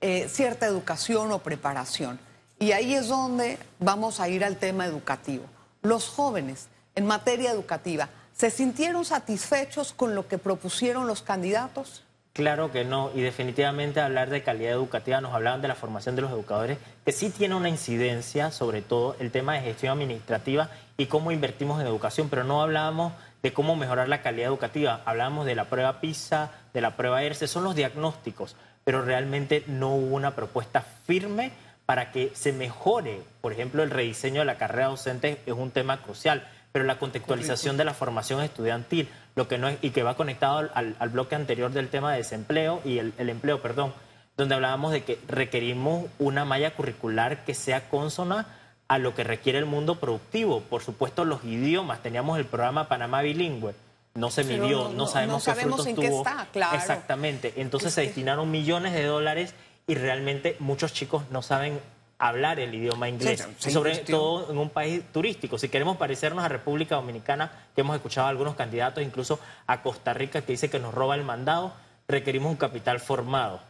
eh, 0.00 0.28
cierta 0.28 0.66
educación 0.66 1.32
o 1.32 1.40
preparación. 1.40 2.20
Y 2.58 2.72
ahí 2.72 2.94
es 2.94 3.08
donde 3.08 3.58
vamos 3.80 4.20
a 4.20 4.28
ir 4.28 4.44
al 4.44 4.56
tema 4.56 4.86
educativo. 4.86 5.44
Los 5.82 6.08
jóvenes 6.08 6.68
en 6.94 7.06
materia 7.06 7.50
educativa 7.50 8.08
¿Se 8.40 8.48
sintieron 8.48 9.04
satisfechos 9.04 9.92
con 9.92 10.14
lo 10.14 10.26
que 10.26 10.38
propusieron 10.38 11.06
los 11.06 11.20
candidatos? 11.20 12.04
Claro 12.32 12.70
que 12.70 12.84
no, 12.84 13.10
y 13.12 13.22
definitivamente 13.22 14.00
hablar 14.00 14.30
de 14.30 14.44
calidad 14.44 14.72
educativa, 14.72 15.20
nos 15.20 15.34
hablaban 15.34 15.62
de 15.62 15.68
la 15.68 15.74
formación 15.74 16.14
de 16.14 16.22
los 16.22 16.30
educadores, 16.30 16.78
que 17.04 17.10
sí 17.10 17.30
tiene 17.30 17.56
una 17.56 17.68
incidencia, 17.68 18.52
sobre 18.52 18.82
todo 18.82 19.16
el 19.18 19.32
tema 19.32 19.54
de 19.54 19.62
gestión 19.62 19.92
administrativa 19.92 20.70
y 20.96 21.06
cómo 21.06 21.32
invertimos 21.32 21.80
en 21.80 21.88
educación, 21.88 22.28
pero 22.28 22.44
no 22.44 22.62
hablábamos 22.62 23.14
de 23.42 23.52
cómo 23.52 23.74
mejorar 23.74 24.08
la 24.08 24.22
calidad 24.22 24.46
educativa, 24.46 25.00
hablábamos 25.06 25.44
de 25.44 25.56
la 25.56 25.64
prueba 25.64 26.00
PISA, 26.00 26.52
de 26.72 26.80
la 26.80 26.96
prueba 26.96 27.22
ERCE, 27.24 27.48
son 27.48 27.64
los 27.64 27.74
diagnósticos, 27.74 28.54
pero 28.84 29.02
realmente 29.02 29.64
no 29.66 29.94
hubo 29.94 30.14
una 30.14 30.36
propuesta 30.36 30.82
firme 30.82 31.50
para 31.84 32.12
que 32.12 32.30
se 32.34 32.52
mejore, 32.52 33.22
por 33.40 33.52
ejemplo, 33.52 33.82
el 33.82 33.90
rediseño 33.90 34.42
de 34.42 34.44
la 34.44 34.56
carrera 34.56 34.86
docente 34.86 35.40
es 35.46 35.54
un 35.54 35.72
tema 35.72 36.00
crucial 36.00 36.46
pero 36.72 36.84
la 36.84 36.98
contextualización 36.98 37.76
de 37.76 37.84
la 37.84 37.94
formación 37.94 38.42
estudiantil, 38.42 39.08
lo 39.34 39.48
que 39.48 39.58
no 39.58 39.68
es, 39.68 39.78
y 39.82 39.90
que 39.90 40.02
va 40.02 40.16
conectado 40.16 40.70
al, 40.74 41.08
bloque 41.10 41.34
anterior 41.34 41.70
del 41.72 41.88
tema 41.88 42.12
de 42.12 42.18
desempleo 42.18 42.80
y 42.84 42.98
el, 42.98 43.14
empleo, 43.18 43.60
perdón, 43.60 43.92
donde 44.36 44.54
hablábamos 44.54 44.92
de 44.92 45.02
que 45.02 45.18
requerimos 45.28 46.06
una 46.18 46.44
malla 46.44 46.74
curricular 46.74 47.44
que 47.44 47.54
sea 47.54 47.88
consona 47.88 48.46
a 48.88 48.98
lo 48.98 49.14
que 49.14 49.24
requiere 49.24 49.58
el 49.58 49.66
mundo 49.66 49.96
productivo. 49.96 50.60
Por 50.62 50.82
supuesto, 50.82 51.24
los 51.24 51.44
idiomas, 51.44 52.02
teníamos 52.02 52.38
el 52.38 52.46
programa 52.46 52.88
Panamá 52.88 53.22
Bilingüe, 53.22 53.74
no 54.14 54.30
se 54.30 54.44
midió, 54.44 54.88
no, 54.88 55.06
sabemos, 55.06 55.44
qué 55.44 55.54
frutos 55.54 55.86
en 55.86 55.94
tuvo. 55.94 56.04
Qué 56.04 56.30
está, 56.30 56.46
claro. 56.52 56.76
Exactamente. 56.76 57.54
Entonces 57.56 57.92
se 57.94 58.02
destinaron 58.02 58.50
millones 58.50 58.92
de 58.92 59.04
dólares 59.04 59.54
y 59.86 59.94
realmente 59.94 60.56
muchos 60.58 60.92
chicos 60.92 61.24
no 61.30 61.42
saben 61.42 61.80
hablar 62.20 62.60
el 62.60 62.74
idioma 62.74 63.08
inglés, 63.08 63.48
sobre 63.58 63.96
todo 63.96 64.52
en 64.52 64.58
un 64.58 64.68
país 64.68 65.02
turístico. 65.10 65.58
Si 65.58 65.70
queremos 65.70 65.96
parecernos 65.96 66.44
a 66.44 66.48
República 66.48 66.94
Dominicana, 66.94 67.50
que 67.74 67.80
hemos 67.80 67.96
escuchado 67.96 68.26
a 68.26 68.30
algunos 68.30 68.54
candidatos, 68.54 69.02
incluso 69.02 69.40
a 69.66 69.82
Costa 69.82 70.12
Rica, 70.12 70.42
que 70.42 70.52
dice 70.52 70.68
que 70.68 70.78
nos 70.78 70.92
roba 70.92 71.14
el 71.14 71.24
mandado, 71.24 71.72
requerimos 72.06 72.50
un 72.52 72.58
capital 72.58 73.00
formado. 73.00 73.60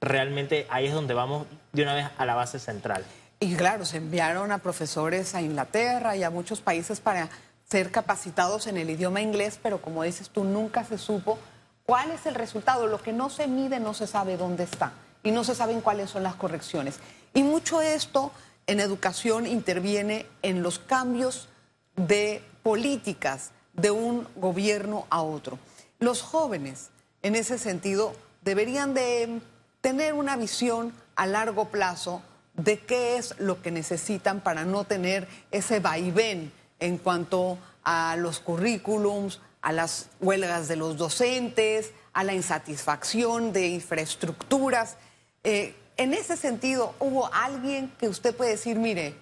Realmente 0.00 0.66
ahí 0.70 0.86
es 0.86 0.92
donde 0.92 1.14
vamos 1.14 1.46
de 1.72 1.82
una 1.84 1.94
vez 1.94 2.08
a 2.18 2.26
la 2.26 2.34
base 2.34 2.58
central. 2.58 3.04
Y 3.38 3.54
claro, 3.54 3.86
se 3.86 3.98
enviaron 3.98 4.50
a 4.50 4.58
profesores 4.58 5.36
a 5.36 5.40
Inglaterra 5.40 6.16
y 6.16 6.24
a 6.24 6.30
muchos 6.30 6.60
países 6.60 7.00
para 7.00 7.28
ser 7.64 7.92
capacitados 7.92 8.66
en 8.66 8.76
el 8.76 8.90
idioma 8.90 9.20
inglés, 9.20 9.60
pero 9.62 9.80
como 9.80 10.02
dices 10.02 10.30
tú, 10.30 10.42
nunca 10.42 10.82
se 10.82 10.98
supo 10.98 11.38
cuál 11.86 12.10
es 12.10 12.26
el 12.26 12.34
resultado. 12.34 12.88
Lo 12.88 13.00
que 13.00 13.12
no 13.12 13.30
se 13.30 13.46
mide 13.46 13.78
no 13.78 13.94
se 13.94 14.08
sabe 14.08 14.36
dónde 14.36 14.64
está 14.64 14.94
y 15.22 15.30
no 15.30 15.44
se 15.44 15.54
saben 15.54 15.80
cuáles 15.80 16.10
son 16.10 16.24
las 16.24 16.34
correcciones. 16.34 16.98
Y 17.34 17.42
mucho 17.42 17.80
esto 17.80 18.32
en 18.66 18.80
educación 18.80 19.46
interviene 19.46 20.26
en 20.42 20.62
los 20.62 20.78
cambios 20.78 21.48
de 21.96 22.42
políticas 22.62 23.50
de 23.72 23.90
un 23.90 24.26
gobierno 24.36 25.06
a 25.10 25.22
otro. 25.22 25.58
Los 25.98 26.22
jóvenes, 26.22 26.90
en 27.22 27.34
ese 27.34 27.58
sentido, 27.58 28.14
deberían 28.42 28.94
de 28.94 29.40
tener 29.80 30.14
una 30.14 30.36
visión 30.36 30.92
a 31.16 31.26
largo 31.26 31.66
plazo 31.68 32.22
de 32.54 32.78
qué 32.78 33.16
es 33.16 33.34
lo 33.38 33.62
que 33.62 33.70
necesitan 33.70 34.40
para 34.40 34.64
no 34.64 34.84
tener 34.84 35.28
ese 35.50 35.80
vaivén 35.80 36.52
en 36.78 36.98
cuanto 36.98 37.58
a 37.84 38.16
los 38.16 38.40
currículums, 38.40 39.40
a 39.62 39.72
las 39.72 40.08
huelgas 40.20 40.68
de 40.68 40.76
los 40.76 40.96
docentes, 40.96 41.92
a 42.12 42.24
la 42.24 42.34
insatisfacción 42.34 43.52
de 43.52 43.68
infraestructuras. 43.68 44.96
Eh, 45.44 45.74
en 46.00 46.14
ese 46.14 46.38
sentido, 46.38 46.94
¿hubo 46.98 47.28
alguien 47.30 47.92
que 47.98 48.08
usted 48.08 48.34
puede 48.34 48.52
decir, 48.52 48.78
mire, 48.78 49.14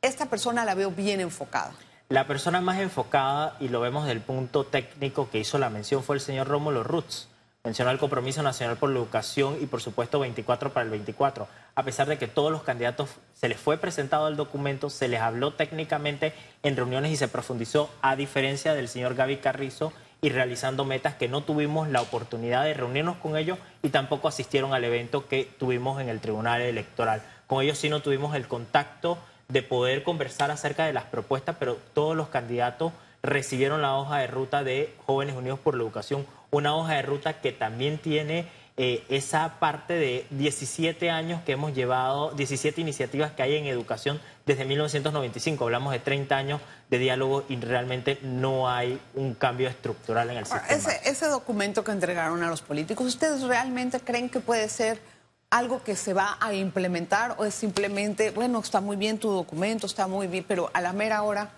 esta 0.00 0.26
persona 0.26 0.64
la 0.64 0.76
veo 0.76 0.92
bien 0.92 1.20
enfocada? 1.20 1.72
La 2.08 2.28
persona 2.28 2.60
más 2.60 2.78
enfocada, 2.78 3.56
y 3.58 3.66
lo 3.66 3.80
vemos 3.80 4.06
del 4.06 4.20
punto 4.20 4.64
técnico 4.64 5.28
que 5.28 5.40
hizo 5.40 5.58
la 5.58 5.70
mención, 5.70 6.04
fue 6.04 6.14
el 6.14 6.20
señor 6.20 6.46
Rómulo 6.46 6.84
Rutz. 6.84 7.26
Mencionó 7.64 7.90
el 7.90 7.98
compromiso 7.98 8.44
nacional 8.44 8.76
por 8.76 8.90
la 8.90 9.00
educación 9.00 9.58
y, 9.60 9.66
por 9.66 9.82
supuesto, 9.82 10.20
24 10.20 10.72
para 10.72 10.84
el 10.84 10.90
24. 10.90 11.48
A 11.74 11.82
pesar 11.82 12.06
de 12.06 12.16
que 12.16 12.28
todos 12.28 12.52
los 12.52 12.62
candidatos 12.62 13.10
se 13.34 13.48
les 13.48 13.58
fue 13.58 13.76
presentado 13.76 14.28
el 14.28 14.36
documento, 14.36 14.88
se 14.88 15.08
les 15.08 15.20
habló 15.20 15.54
técnicamente 15.54 16.32
en 16.62 16.76
reuniones 16.76 17.10
y 17.10 17.16
se 17.16 17.26
profundizó, 17.26 17.90
a 18.02 18.14
diferencia 18.14 18.72
del 18.74 18.86
señor 18.86 19.16
Gaby 19.16 19.38
Carrizo 19.38 19.92
y 20.22 20.28
realizando 20.28 20.84
metas 20.84 21.14
que 21.14 21.28
no 21.28 21.42
tuvimos 21.42 21.88
la 21.88 22.02
oportunidad 22.02 22.64
de 22.64 22.74
reunirnos 22.74 23.16
con 23.16 23.36
ellos 23.36 23.58
y 23.82 23.88
tampoco 23.88 24.28
asistieron 24.28 24.74
al 24.74 24.84
evento 24.84 25.28
que 25.28 25.48
tuvimos 25.58 26.00
en 26.00 26.08
el 26.08 26.20
Tribunal 26.20 26.60
Electoral. 26.60 27.22
Con 27.46 27.62
ellos 27.62 27.78
sí 27.78 27.88
no 27.88 28.00
tuvimos 28.00 28.34
el 28.34 28.46
contacto 28.46 29.18
de 29.48 29.62
poder 29.62 30.02
conversar 30.02 30.50
acerca 30.50 30.86
de 30.86 30.92
las 30.92 31.04
propuestas, 31.04 31.56
pero 31.58 31.78
todos 31.94 32.16
los 32.16 32.28
candidatos 32.28 32.92
recibieron 33.22 33.82
la 33.82 33.96
hoja 33.96 34.18
de 34.18 34.26
ruta 34.26 34.62
de 34.62 34.94
Jóvenes 35.06 35.34
Unidos 35.34 35.58
por 35.58 35.74
la 35.74 35.82
Educación, 35.82 36.26
una 36.50 36.74
hoja 36.74 36.94
de 36.94 37.02
ruta 37.02 37.40
que 37.40 37.52
también 37.52 37.98
tiene 37.98 38.46
eh, 38.82 39.04
esa 39.10 39.58
parte 39.60 39.92
de 39.92 40.26
17 40.30 41.10
años 41.10 41.42
que 41.42 41.52
hemos 41.52 41.74
llevado, 41.74 42.30
17 42.30 42.80
iniciativas 42.80 43.30
que 43.32 43.42
hay 43.42 43.56
en 43.56 43.66
educación 43.66 44.18
desde 44.46 44.64
1995. 44.64 45.64
Hablamos 45.64 45.92
de 45.92 45.98
30 45.98 46.34
años 46.34 46.62
de 46.88 46.96
diálogo 46.96 47.44
y 47.50 47.56
realmente 47.56 48.18
no 48.22 48.70
hay 48.70 48.98
un 49.14 49.34
cambio 49.34 49.68
estructural 49.68 50.30
en 50.30 50.38
el 50.38 50.46
sistema. 50.46 50.66
Ese, 50.68 50.98
ese 51.04 51.26
documento 51.26 51.84
que 51.84 51.92
entregaron 51.92 52.42
a 52.42 52.48
los 52.48 52.62
políticos, 52.62 53.06
¿ustedes 53.06 53.42
realmente 53.42 54.00
creen 54.00 54.30
que 54.30 54.40
puede 54.40 54.66
ser 54.70 54.98
algo 55.50 55.82
que 55.82 55.94
se 55.94 56.14
va 56.14 56.38
a 56.40 56.54
implementar 56.54 57.34
o 57.36 57.44
es 57.44 57.54
simplemente, 57.54 58.30
bueno, 58.30 58.60
está 58.60 58.80
muy 58.80 58.96
bien 58.96 59.18
tu 59.18 59.28
documento, 59.28 59.86
está 59.86 60.06
muy 60.06 60.26
bien, 60.26 60.46
pero 60.48 60.70
a 60.72 60.80
la 60.80 60.94
mera 60.94 61.22
hora 61.22 61.50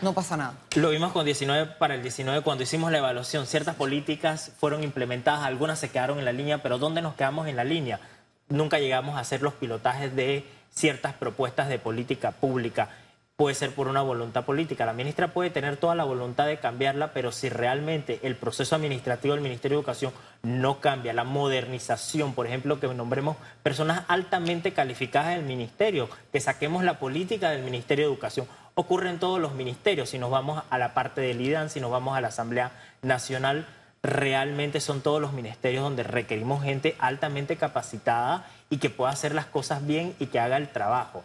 no 0.00 0.14
pasa 0.14 0.36
nada. 0.36 0.54
Lo 0.74 0.90
vimos 0.90 1.12
con 1.12 1.24
19 1.24 1.74
para 1.78 1.94
el 1.94 2.02
19 2.02 2.42
cuando 2.42 2.64
hicimos 2.64 2.90
la 2.90 2.98
evaluación. 2.98 3.46
Ciertas 3.46 3.76
políticas 3.76 4.52
fueron 4.58 4.82
implementadas, 4.82 5.44
algunas 5.44 5.78
se 5.78 5.90
quedaron 5.90 6.18
en 6.18 6.24
la 6.24 6.32
línea, 6.32 6.62
pero 6.62 6.78
¿dónde 6.78 7.02
nos 7.02 7.14
quedamos 7.14 7.46
en 7.46 7.56
la 7.56 7.64
línea? 7.64 8.00
Nunca 8.48 8.78
llegamos 8.78 9.16
a 9.16 9.20
hacer 9.20 9.42
los 9.42 9.54
pilotajes 9.54 10.16
de 10.16 10.44
ciertas 10.70 11.14
propuestas 11.14 11.68
de 11.68 11.78
política 11.78 12.32
pública. 12.32 12.88
Puede 13.36 13.54
ser 13.54 13.74
por 13.74 13.88
una 13.88 14.02
voluntad 14.02 14.44
política. 14.44 14.86
La 14.86 14.92
ministra 14.92 15.32
puede 15.32 15.50
tener 15.50 15.76
toda 15.76 15.94
la 15.94 16.04
voluntad 16.04 16.46
de 16.46 16.58
cambiarla, 16.58 17.12
pero 17.12 17.32
si 17.32 17.48
realmente 17.48 18.20
el 18.22 18.36
proceso 18.36 18.76
administrativo 18.76 19.34
del 19.34 19.42
Ministerio 19.42 19.76
de 19.76 19.80
Educación 19.80 20.12
no 20.42 20.80
cambia, 20.80 21.12
la 21.12 21.24
modernización, 21.24 22.34
por 22.34 22.46
ejemplo, 22.46 22.78
que 22.78 22.88
nombremos 22.88 23.36
personas 23.62 24.04
altamente 24.08 24.72
calificadas 24.72 25.34
del 25.34 25.44
ministerio, 25.44 26.08
que 26.32 26.40
saquemos 26.40 26.84
la 26.84 26.98
política 26.98 27.50
del 27.50 27.62
Ministerio 27.62 28.06
de 28.06 28.12
Educación 28.12 28.46
ocurre 28.74 29.10
en 29.10 29.18
todos 29.18 29.40
los 29.40 29.54
ministerios. 29.54 30.10
Si 30.10 30.18
nos 30.18 30.30
vamos 30.30 30.62
a 30.68 30.78
la 30.78 30.94
parte 30.94 31.20
del 31.20 31.40
IDAN, 31.40 31.70
si 31.70 31.80
nos 31.80 31.90
vamos 31.90 32.16
a 32.16 32.20
la 32.20 32.28
Asamblea 32.28 32.72
Nacional, 33.02 33.66
realmente 34.02 34.80
son 34.80 35.00
todos 35.00 35.20
los 35.20 35.32
ministerios 35.32 35.82
donde 35.82 36.02
requerimos 36.02 36.62
gente 36.62 36.96
altamente 36.98 37.56
capacitada 37.56 38.46
y 38.68 38.78
que 38.78 38.90
pueda 38.90 39.12
hacer 39.12 39.34
las 39.34 39.46
cosas 39.46 39.86
bien 39.86 40.14
y 40.18 40.26
que 40.26 40.40
haga 40.40 40.56
el 40.56 40.68
trabajo. 40.68 41.22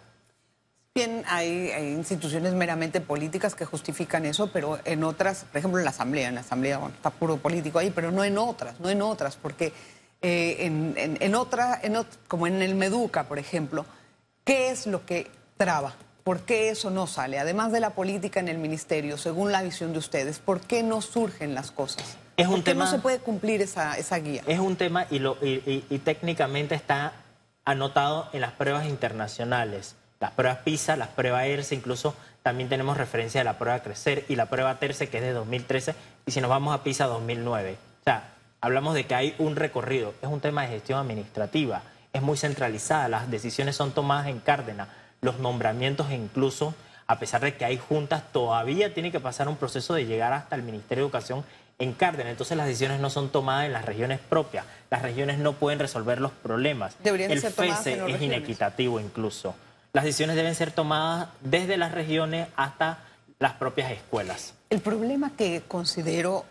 Bien, 0.93 1.23
hay, 1.27 1.71
instituciones 1.95 2.53
meramente 2.53 3.01
políticas 3.01 3.53
que 3.53 3.65
justifican 3.65 4.25
eso, 4.25 4.47
pero 4.51 4.79
en 4.83 5.03
otras, 5.03 5.45
por 5.45 5.59
ejemplo 5.59 5.79
en 5.79 5.85
la 5.85 5.91
Asamblea, 5.91 6.29
en 6.29 6.35
la 6.35 6.41
Asamblea 6.41 6.79
está 6.87 7.11
puro 7.11 7.37
político 7.37 7.77
ahí, 7.77 7.91
pero 7.91 8.11
no 8.11 8.23
en 8.23 8.37
otras, 8.37 8.79
no 8.79 8.89
en 8.89 9.03
otras, 9.03 9.35
porque 9.35 9.73
eh, 10.23 10.55
en, 10.59 10.95
en, 10.97 11.35
otra, 11.35 11.79
en, 11.83 12.03
como 12.27 12.47
en 12.47 12.63
el 12.63 12.73
Meduca, 12.73 13.27
por 13.27 13.37
ejemplo, 13.37 13.85
¿qué 14.43 14.71
es 14.71 14.87
lo 14.87 15.05
que 15.05 15.29
traba? 15.55 15.93
¿Por 16.27 16.41
qué 16.41 16.67
eso 16.67 16.89
no 16.89 17.07
sale? 17.07 17.39
Además 17.39 17.71
de 17.71 17.79
la 17.79 17.91
política 17.91 18.41
en 18.41 18.49
el 18.49 18.57
ministerio, 18.57 19.17
según 19.17 19.53
la 19.53 19.63
visión 19.63 19.93
de 19.93 19.99
ustedes, 19.99 20.39
¿por 20.39 20.59
qué 20.59 20.83
no 20.83 21.01
surgen 21.01 21.55
las 21.55 21.71
cosas? 21.71 22.17
Es 22.35 22.47
un 22.47 22.55
¿Por 22.55 22.63
qué 22.65 22.75
no 22.75 22.85
se 22.85 22.99
puede 22.99 23.19
cumplir 23.19 23.61
esa, 23.61 23.95
guía? 24.17 24.43
Es 24.45 24.59
un 24.59 24.75
tema 24.75 25.05
y, 25.09 25.19
lo, 25.19 25.37
y, 25.41 26.01
técnicamente 26.03 26.75
está 26.75 27.13
anotado 27.63 28.27
en 28.33 28.41
las 28.41 28.51
pruebas 28.51 28.87
internacionales. 28.87 29.95
Las 30.19 30.31
pruebas 30.31 30.57
PISA, 30.65 30.97
las 30.97 31.07
pruebas 31.07 31.45
ERSE, 31.45 31.75
incluso 31.75 32.13
también 32.43 32.67
tenemos 32.67 32.97
referencia 32.97 33.39
a 33.39 33.45
la 33.45 33.57
prueba 33.57 33.79
Crecer 33.79 34.25
y 34.27 34.35
la 34.35 34.47
prueba 34.47 34.79
TERCE, 34.79 35.07
que 35.07 35.19
es 35.19 35.23
de 35.23 35.31
2013, 35.31 35.95
y 36.25 36.31
si 36.31 36.41
nos 36.41 36.49
vamos 36.49 36.75
a 36.75 36.83
PISA 36.83 37.05
2009. 37.05 37.77
O 38.01 38.03
sea, 38.03 38.33
hablamos 38.59 38.95
de 38.95 39.05
que 39.05 39.15
hay 39.15 39.33
un 39.37 39.55
recorrido. 39.55 40.13
Es 40.21 40.27
un 40.27 40.41
tema 40.41 40.63
de 40.63 40.67
gestión 40.67 40.99
administrativa. 40.99 41.83
Es 42.11 42.21
muy 42.21 42.35
centralizada. 42.35 43.07
Las 43.07 43.31
decisiones 43.31 43.77
son 43.77 43.93
tomadas 43.93 44.27
en 44.27 44.41
Cárdenas 44.41 44.89
los 45.21 45.39
nombramientos 45.39 46.09
e 46.09 46.15
incluso, 46.15 46.73
a 47.07 47.19
pesar 47.19 47.41
de 47.41 47.55
que 47.55 47.65
hay 47.65 47.77
juntas, 47.77 48.23
todavía 48.31 48.93
tiene 48.93 49.11
que 49.11 49.19
pasar 49.19 49.47
un 49.47 49.55
proceso 49.55 49.93
de 49.93 50.05
llegar 50.05 50.33
hasta 50.33 50.55
el 50.55 50.63
Ministerio 50.63 51.03
de 51.03 51.07
Educación 51.07 51.45
en 51.79 51.93
Cárdenas. 51.93 52.31
Entonces 52.31 52.57
las 52.57 52.67
decisiones 52.67 52.99
no 52.99 53.09
son 53.09 53.29
tomadas 53.29 53.65
en 53.65 53.73
las 53.73 53.85
regiones 53.85 54.19
propias. 54.19 54.65
Las 54.89 55.01
regiones 55.01 55.37
no 55.37 55.53
pueden 55.53 55.79
resolver 55.79 56.19
los 56.19 56.31
problemas. 56.31 56.95
Deberían 57.03 57.31
el 57.31 57.41
ser 57.41 57.51
FESE 57.51 58.01
es 58.07 58.21
inequitativo 58.21 58.99
incluso. 58.99 59.55
Las 59.93 60.03
decisiones 60.03 60.35
deben 60.35 60.55
ser 60.55 60.71
tomadas 60.71 61.29
desde 61.41 61.77
las 61.77 61.91
regiones 61.91 62.47
hasta 62.55 62.99
las 63.39 63.53
propias 63.53 63.91
escuelas. 63.91 64.53
El 64.69 64.81
problema 64.81 65.31
que 65.35 65.63
considero 65.67 66.45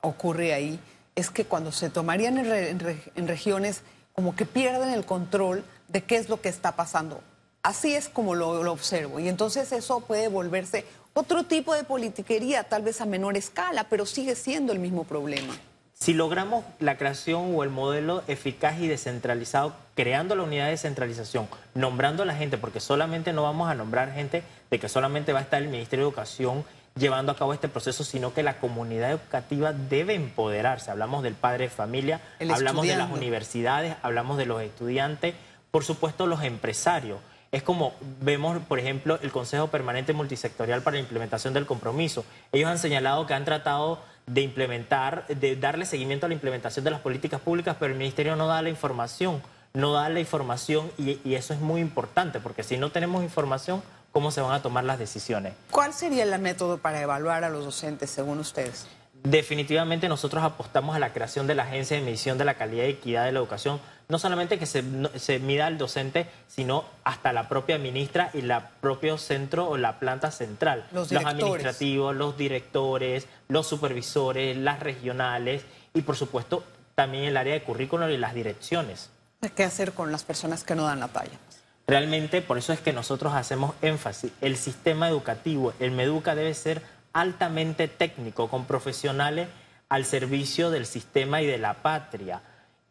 ocurre 0.00 0.52
ahí 0.52 0.78
es 1.14 1.30
que 1.30 1.44
cuando 1.44 1.72
se 1.72 1.90
tomarían 1.90 2.38
en 2.38 3.28
regiones, 3.28 3.82
como 4.12 4.34
que 4.36 4.44
pierden 4.44 4.90
el 4.90 5.04
control 5.04 5.64
de 5.88 6.02
qué 6.02 6.16
es 6.16 6.28
lo 6.28 6.40
que 6.40 6.48
está 6.48 6.76
pasando. 6.76 7.20
Así 7.64 7.94
es 7.94 8.10
como 8.10 8.34
lo, 8.34 8.70
observo. 8.70 9.18
Y 9.20 9.28
entonces 9.28 9.72
eso 9.72 10.00
puede 10.00 10.28
volverse 10.28 10.84
otro 11.14 11.44
tipo 11.44 11.74
de 11.74 11.82
politiquería, 11.82 12.64
tal 12.64 12.82
vez 12.82 13.00
a 13.00 13.06
menor 13.06 13.38
escala, 13.38 13.84
pero 13.88 14.04
sigue 14.04 14.34
siendo 14.34 14.70
el 14.70 14.78
mismo 14.78 15.04
problema. 15.04 15.54
Si 15.94 16.12
logramos 16.12 16.62
la 16.78 16.98
creación 16.98 17.54
o 17.56 17.64
el 17.64 17.70
modelo 17.70 18.22
eficaz 18.28 18.78
y 18.80 18.86
descentralizado, 18.86 19.74
creando 19.94 20.36
la 20.36 20.42
unidad 20.42 20.66
de 20.66 20.72
descentralización, 20.72 21.48
nombrando 21.72 22.22
a 22.22 22.26
la 22.26 22.34
gente, 22.34 22.58
porque 22.58 22.80
solamente 22.80 23.32
no 23.32 23.44
vamos 23.44 23.70
a 23.70 23.74
nombrar 23.74 24.12
gente 24.12 24.42
de 24.70 24.78
que 24.78 24.90
solamente 24.90 25.32
va 25.32 25.38
a 25.38 25.42
estar 25.42 25.62
el 25.62 25.68
Ministerio 25.68 26.04
de 26.04 26.10
Educación 26.10 26.66
llevando 26.96 27.32
a 27.32 27.36
cabo 27.36 27.54
este 27.54 27.70
proceso, 27.70 28.04
sino 28.04 28.34
que 28.34 28.42
la 28.42 28.58
comunidad 28.58 29.10
educativa 29.10 29.72
debe 29.72 30.14
empoderarse. 30.14 30.90
Hablamos 30.90 31.22
del 31.22 31.34
padre 31.34 31.64
de 31.64 31.70
familia, 31.70 32.20
hablamos 32.40 32.86
de 32.86 32.96
las 32.96 33.10
universidades, 33.10 33.96
hablamos 34.02 34.36
de 34.36 34.44
los 34.44 34.60
estudiantes, 34.60 35.34
por 35.70 35.82
supuesto 35.82 36.26
los 36.26 36.42
empresarios. 36.42 37.20
Es 37.54 37.62
como 37.62 37.94
vemos, 38.20 38.58
por 38.66 38.80
ejemplo, 38.80 39.16
el 39.22 39.30
Consejo 39.30 39.68
Permanente 39.68 40.12
Multisectorial 40.12 40.82
para 40.82 40.96
la 40.96 41.02
Implementación 41.02 41.54
del 41.54 41.66
Compromiso. 41.66 42.24
Ellos 42.50 42.68
han 42.68 42.80
señalado 42.80 43.26
que 43.26 43.34
han 43.34 43.44
tratado 43.44 44.00
de 44.26 44.40
implementar, 44.40 45.24
de 45.28 45.54
darle 45.54 45.86
seguimiento 45.86 46.26
a 46.26 46.28
la 46.28 46.34
implementación 46.34 46.84
de 46.84 46.90
las 46.90 47.00
políticas 47.00 47.40
públicas, 47.40 47.76
pero 47.78 47.92
el 47.92 47.98
Ministerio 47.98 48.34
no 48.34 48.48
da 48.48 48.60
la 48.60 48.70
información, 48.70 49.40
no 49.72 49.92
da 49.92 50.08
la 50.08 50.18
información 50.18 50.90
y, 50.98 51.20
y 51.22 51.36
eso 51.36 51.54
es 51.54 51.60
muy 51.60 51.80
importante, 51.80 52.40
porque 52.40 52.64
si 52.64 52.76
no 52.76 52.90
tenemos 52.90 53.22
información, 53.22 53.84
cómo 54.10 54.32
se 54.32 54.40
van 54.40 54.50
a 54.50 54.60
tomar 54.60 54.82
las 54.82 54.98
decisiones. 54.98 55.52
¿Cuál 55.70 55.94
sería 55.94 56.24
el 56.24 56.36
método 56.40 56.78
para 56.78 57.00
evaluar 57.00 57.44
a 57.44 57.50
los 57.50 57.64
docentes, 57.64 58.10
según 58.10 58.40
ustedes? 58.40 58.88
Definitivamente 59.24 60.06
nosotros 60.06 60.44
apostamos 60.44 60.94
a 60.94 60.98
la 60.98 61.14
creación 61.14 61.46
de 61.46 61.54
la 61.54 61.62
Agencia 61.62 61.96
de 61.96 62.02
Medición 62.02 62.36
de 62.36 62.44
la 62.44 62.54
Calidad 62.54 62.84
y 62.84 62.90
Equidad 62.90 63.24
de 63.24 63.32
la 63.32 63.38
Educación, 63.38 63.80
no 64.06 64.18
solamente 64.18 64.58
que 64.58 64.66
se, 64.66 64.84
se 65.16 65.38
mida 65.38 65.66
al 65.66 65.78
docente, 65.78 66.26
sino 66.46 66.84
hasta 67.04 67.32
la 67.32 67.48
propia 67.48 67.78
ministra 67.78 68.28
y 68.34 68.42
la 68.42 68.68
propio 68.82 69.16
centro 69.16 69.66
o 69.66 69.78
la 69.78 69.98
planta 69.98 70.30
central. 70.30 70.86
Los, 70.92 71.10
los 71.10 71.24
administrativos, 71.24 72.14
los 72.14 72.36
directores, 72.36 73.26
los 73.48 73.66
supervisores, 73.66 74.58
las 74.58 74.80
regionales 74.80 75.64
y 75.94 76.02
por 76.02 76.16
supuesto 76.16 76.62
también 76.94 77.24
el 77.24 77.38
área 77.38 77.54
de 77.54 77.62
currículo 77.62 78.10
y 78.10 78.18
las 78.18 78.34
direcciones. 78.34 79.08
¿Qué 79.56 79.64
hacer 79.64 79.92
con 79.92 80.12
las 80.12 80.22
personas 80.22 80.64
que 80.64 80.74
no 80.74 80.84
dan 80.84 81.00
la 81.00 81.08
talla? 81.08 81.38
Realmente 81.86 82.40
por 82.40 82.56
eso 82.56 82.72
es 82.72 82.80
que 82.80 82.92
nosotros 82.92 83.34
hacemos 83.34 83.74
énfasis. 83.82 84.32
El 84.40 84.56
sistema 84.56 85.08
educativo, 85.08 85.72
el 85.80 85.90
Meduca 85.90 86.34
debe 86.34 86.54
ser 86.54 86.82
altamente 87.14 87.88
técnico, 87.88 88.48
con 88.48 88.66
profesionales 88.66 89.48
al 89.88 90.04
servicio 90.04 90.70
del 90.70 90.84
sistema 90.84 91.40
y 91.40 91.46
de 91.46 91.56
la 91.56 91.74
patria. 91.74 92.42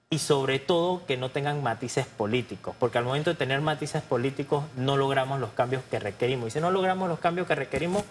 Y 0.09 0.19
sobre 0.19 0.59
todo 0.59 1.05
que 1.05 1.17
no 1.17 1.29
tengan 1.31 1.61
matices 1.61 2.05
políticos, 2.05 2.75
porque 2.79 2.97
al 2.97 3.03
momento 3.03 3.31
de 3.31 3.35
tener 3.35 3.61
matices 3.61 4.01
políticos 4.01 4.63
no 4.75 4.95
logramos 4.95 5.39
los 5.39 5.51
cambios 5.51 5.83
que 5.89 5.99
requerimos. 5.99 6.47
Y 6.47 6.51
si 6.51 6.59
no 6.59 6.71
logramos 6.71 7.09
los 7.09 7.19
cambios 7.19 7.47
que 7.47 7.55
requerimos, 7.55 8.03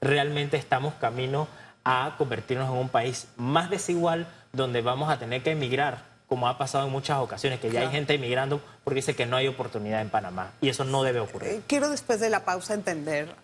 realmente 0.00 0.56
estamos 0.56 0.94
camino 0.94 1.48
a 1.84 2.14
convertirnos 2.16 2.68
en 2.68 2.76
un 2.76 2.88
país 2.88 3.28
más 3.36 3.70
desigual, 3.70 4.26
donde 4.52 4.82
vamos 4.82 5.10
a 5.10 5.18
tener 5.18 5.42
que 5.42 5.50
emigrar 5.50 6.08
como 6.28 6.46
ha 6.46 6.58
pasado 6.58 6.86
en 6.86 6.92
muchas 6.92 7.18
ocasiones, 7.18 7.58
que 7.58 7.70
ya 7.70 7.80
hay 7.80 7.88
gente 7.88 8.14
emigrando 8.14 8.60
porque 8.84 8.96
dice 8.96 9.16
que 9.16 9.24
no 9.24 9.36
hay 9.36 9.48
oportunidad 9.48 10.02
en 10.02 10.10
Panamá. 10.10 10.52
Y 10.60 10.68
eso 10.68 10.84
no 10.84 11.02
debe 11.02 11.20
ocurrir. 11.20 11.50
Eh, 11.50 11.62
quiero 11.66 11.88
después 11.88 12.20
de 12.20 12.28
la 12.28 12.44
pausa 12.44 12.74
entender 12.74 13.34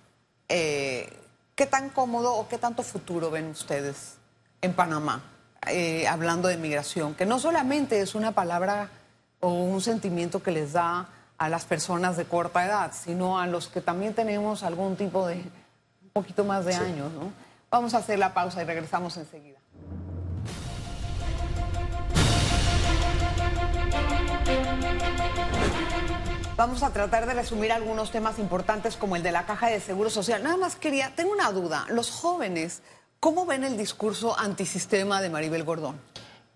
eh, 0.48 1.10
qué 1.54 1.66
tan 1.66 1.90
cómodo 1.90 2.34
o 2.34 2.48
qué 2.48 2.58
tanto 2.58 2.82
futuro 2.82 3.30
ven 3.30 3.48
ustedes 3.48 4.16
en 4.60 4.72
Panamá, 4.74 5.22
eh, 5.68 6.06
hablando 6.08 6.48
de 6.48 6.56
migración, 6.56 7.14
que 7.14 7.26
no 7.26 7.38
solamente 7.38 8.00
es 8.00 8.14
una 8.14 8.32
palabra 8.32 8.88
o 9.40 9.52
un 9.52 9.80
sentimiento 9.80 10.42
que 10.42 10.50
les 10.50 10.72
da 10.72 11.08
a 11.36 11.48
las 11.48 11.64
personas 11.64 12.16
de 12.16 12.24
corta 12.24 12.64
edad, 12.64 12.92
sino 12.94 13.38
a 13.38 13.46
los 13.46 13.68
que 13.68 13.80
también 13.80 14.14
tenemos 14.14 14.62
algún 14.62 14.96
tipo 14.96 15.26
de, 15.26 15.34
un 15.34 16.10
poquito 16.12 16.44
más 16.44 16.64
de 16.64 16.74
años. 16.74 17.12
¿no? 17.12 17.32
Vamos 17.70 17.94
a 17.94 17.98
hacer 17.98 18.18
la 18.18 18.32
pausa 18.32 18.62
y 18.62 18.64
regresamos 18.64 19.16
enseguida. 19.16 19.58
Vamos 26.56 26.84
a 26.84 26.92
tratar 26.92 27.26
de 27.26 27.34
resumir 27.34 27.72
algunos 27.72 28.12
temas 28.12 28.38
importantes 28.38 28.96
como 28.96 29.16
el 29.16 29.24
de 29.24 29.32
la 29.32 29.44
caja 29.44 29.66
de 29.70 29.80
seguro 29.80 30.08
social. 30.08 30.40
Nada 30.40 30.56
más 30.56 30.76
quería, 30.76 31.10
tengo 31.16 31.32
una 31.32 31.50
duda. 31.50 31.84
Los 31.88 32.12
jóvenes, 32.12 32.80
¿cómo 33.18 33.44
ven 33.44 33.64
el 33.64 33.76
discurso 33.76 34.38
antisistema 34.38 35.20
de 35.20 35.30
Maribel 35.30 35.64
Gordón? 35.64 35.98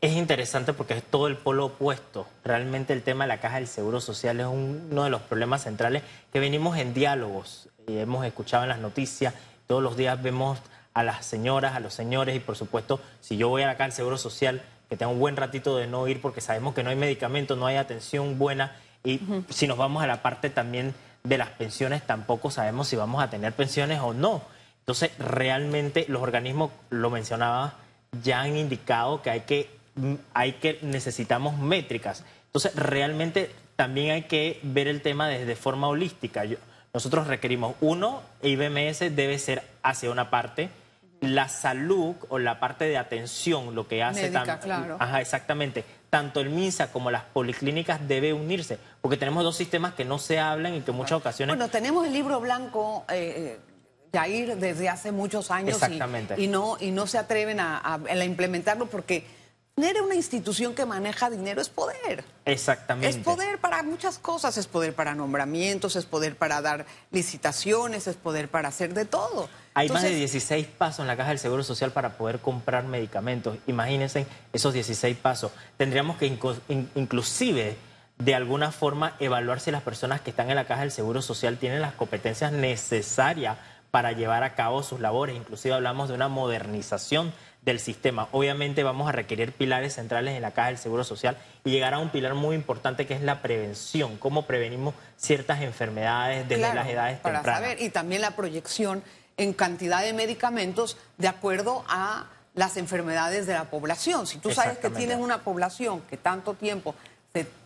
Es 0.01 0.13
interesante 0.13 0.73
porque 0.73 0.95
es 0.95 1.03
todo 1.03 1.27
el 1.27 1.37
polo 1.37 1.67
opuesto. 1.67 2.29
Realmente 2.45 2.93
el 2.93 3.03
tema 3.03 3.25
de 3.25 3.29
la 3.29 3.41
caja 3.41 3.57
del 3.57 3.67
seguro 3.67 4.01
social 4.01 4.39
es 4.39 4.47
uno 4.47 5.03
de 5.03 5.11
los 5.11 5.21
problemas 5.23 5.65
centrales 5.65 6.05
que 6.33 6.39
venimos 6.39 6.79
en 6.79 6.95
diálogos. 6.95 7.69
Y 7.89 7.99
hemos 7.99 8.25
escuchado 8.25 8.63
en 8.63 8.69
las 8.69 8.79
noticias, 8.79 9.35
todos 9.67 9.83
los 9.83 9.97
días 9.97 10.23
vemos 10.23 10.61
a 10.95 11.03
las 11.03 11.27
señoras, 11.27 11.75
a 11.75 11.81
los 11.81 11.93
señores 11.93 12.37
y 12.37 12.41
por 12.41 12.55
supuesto, 12.55 13.01
si 13.21 13.37
yo 13.37 13.49
voy 13.49 13.63
a 13.63 13.67
la 13.67 13.73
caja 13.73 13.89
del 13.89 13.93
seguro 13.95 14.17
social, 14.17 14.63
que 14.89 14.97
tenga 14.97 15.11
un 15.11 15.19
buen 15.19 15.37
ratito 15.37 15.77
de 15.77 15.89
no 15.89 16.07
ir 16.07 16.21
porque 16.21 16.41
sabemos 16.41 16.73
que 16.73 16.85
no 16.85 16.91
hay 16.91 16.97
medicamentos, 16.97 17.59
no 17.59 17.67
hay 17.67 17.77
atención 17.77 18.39
buena 18.39 18.77
y 19.09 19.45
si 19.49 19.67
nos 19.67 19.79
vamos 19.79 20.03
a 20.03 20.07
la 20.07 20.21
parte 20.21 20.51
también 20.51 20.95
de 21.25 21.39
las 21.39 21.49
pensiones, 21.51 22.07
tampoco 22.07 22.51
sabemos 22.51 22.89
si 22.89 22.97
vamos 22.97 23.23
a 23.23 23.31
tener 23.31 23.53
pensiones 23.55 24.01
o 24.01 24.13
no. 24.13 24.43
Entonces, 24.81 25.11
realmente 25.19 26.05
los 26.09 26.23
organismos, 26.23 26.71
lo 26.91 27.11
mencionaba, 27.11 27.75
ya 28.23 28.41
han 28.41 28.57
indicado 28.57 29.23
que 29.23 29.31
hay 29.31 29.41
que, 29.41 29.71
mm, 29.95 30.15
hay 30.35 30.53
que 30.53 30.79
necesitamos 30.83 31.59
métricas. 31.59 32.25
Entonces, 32.47 32.75
realmente 32.75 33.51
también 33.77 34.11
hay 34.11 34.23
que 34.23 34.61
ver 34.63 34.89
el 34.89 35.01
tema 35.01 35.29
desde 35.29 35.57
forma 35.57 35.89
holística. 35.89 36.45
nosotros 36.93 37.27
requerimos, 37.27 37.77
uno, 37.81 38.23
IBMS 38.43 39.15
debe 39.15 39.39
ser 39.39 39.63
hacia 39.83 40.11
una 40.11 40.31
parte, 40.31 40.69
la 41.21 41.49
salud 41.49 42.15
o 42.29 42.39
la 42.39 42.61
parte 42.61 42.85
de 42.85 42.97
atención, 42.97 43.75
lo 43.75 43.89
que 43.89 44.03
hace 44.03 44.31
Médica, 44.31 44.61
claro. 44.61 44.97
Ajá, 45.01 45.21
exactamente. 45.21 45.85
Tanto 46.11 46.41
el 46.41 46.51
MINSA 46.51 46.93
como 46.93 47.11
las 47.11 47.25
policlínicas 47.25 48.07
debe 48.07 48.33
unirse, 48.33 48.79
porque 49.01 49.17
tenemos 49.17 49.45
dos 49.45 49.57
sistemas 49.57 49.95
que 49.95 50.05
no 50.05 50.19
se 50.19 50.39
hablan 50.39 50.75
y 50.75 50.81
que 50.81 50.93
en 50.93 50.97
muchas 50.97 51.19
ocasiones. 51.19 51.57
Bueno, 51.57 51.71
tenemos 51.71 52.07
el 52.07 52.13
libro 52.13 52.41
blanco. 52.41 53.05
Eh, 53.11 53.59
Yair 54.11 54.57
desde 54.57 54.89
hace 54.89 55.13
muchos 55.13 55.51
años 55.51 55.75
Exactamente. 55.75 56.41
Y, 56.41 56.47
no, 56.47 56.79
y 56.81 56.93
no 56.93 57.07
se 57.07 57.19
atreven 57.19 57.61
a 57.61 58.01
implementarlo 58.25 58.87
porque 58.87 59.27
Tener 59.79 60.03
una 60.03 60.17
institución 60.17 60.75
que 60.75 60.85
maneja 60.85 61.31
dinero 61.31 61.61
es 61.61 61.69
poder. 61.69 62.25
Exactamente. 62.45 63.11
Es 63.11 63.17
poder 63.19 63.61
para 63.61 63.85
muchas 63.85 64.19
cosas, 64.19 64.57
es 64.57 64.67
poder 64.67 64.93
para 64.93 65.15
nombramientos, 65.15 65.95
es 65.95 66.05
poder 66.05 66.35
para 66.35 66.61
dar 66.61 66.85
licitaciones, 67.13 68.09
es 68.09 68.17
poder 68.17 68.49
para 68.49 68.71
hacer 68.71 68.93
de 68.93 69.05
todo. 69.05 69.49
Hay 69.75 69.89
más 69.89 70.03
de 70.03 70.11
16 70.17 70.67
pasos 70.67 70.99
en 70.99 71.07
la 71.07 71.17
caja 71.17 71.29
del 71.29 71.39
Seguro 71.39 71.63
Social 71.63 71.93
para 71.93 72.17
poder 72.17 72.41
comprar 72.41 72.87
medicamentos. 72.87 73.57
Imagínense 73.69 74.27
esos 74.53 74.75
16 74.75 75.17
pasos. 75.17 75.53
Tendríamos 75.77 76.17
que 76.17 76.27
inclusive 76.97 77.77
de 78.19 78.35
alguna 78.35 78.73
forma 78.73 79.15
evaluar 79.21 79.61
si 79.61 79.71
las 79.71 79.83
personas 79.83 80.21
que 80.21 80.31
están 80.31 80.51
en 80.51 80.57
la 80.57 80.67
caja 80.67 80.81
del 80.81 80.91
Seguro 80.91 81.23
Social 81.23 81.57
tienen 81.57 81.83
las 81.83 81.95
competencias 81.95 82.51
necesarias 82.51 83.59
para 83.93 84.11
llevar 84.11 84.43
a 84.43 84.57
cabo 84.57 84.83
sus 84.83 84.99
labores. 84.99 85.37
Inclusive 85.37 85.73
hablamos 85.73 86.09
de 86.09 86.17
una 86.17 86.27
modernización 86.27 87.33
del 87.69 87.81
sistema. 87.81 88.29
Obviamente 88.33 88.83
vamos 88.83 89.09
a 89.09 89.13
requerir 89.13 89.53
pilares 89.53 89.95
centrales 89.95 90.35
en 90.35 90.43
la 90.43 90.53
caja 90.53 90.69
del 90.69 90.79
Seguro 90.79 91.05
Social 91.05 91.37
y 91.65 91.71
llegar 91.71 91.95
a 91.95 91.99
un 91.99 92.11
pilar 92.11 92.35
muy 92.35 92.57
importante 92.57 93.07
que 93.07 93.15
es 93.15 93.23
la 93.23 93.43
prevención, 93.43 94.17
cómo 94.17 94.47
prevenimos 94.47 94.95
ciertas 95.17 95.61
enfermedades 95.61 96.49
desde 96.49 96.75
las 96.75 96.89
edades 96.89 97.21
para 97.21 97.39
tempranas. 97.39 97.63
Saber, 97.63 97.83
y 97.83 97.91
también 97.91 98.23
la 98.23 98.33
proyección 98.33 99.03
en 99.37 99.53
cantidad 99.53 100.03
de 100.03 100.13
medicamentos 100.13 100.97
de 101.19 101.29
acuerdo 101.29 101.85
a 101.89 102.27
las 102.55 102.77
enfermedades 102.77 103.47
de 103.47 103.53
la 103.53 103.65
población. 103.65 104.27
Si 104.27 104.39
tú 104.39 104.51
sabes 104.51 104.79
que 104.79 104.91
tienes 104.91 105.19
una 105.19 105.43
población 105.43 106.01
que 106.09 106.17
tanto 106.17 106.55
tiempo 106.55 106.95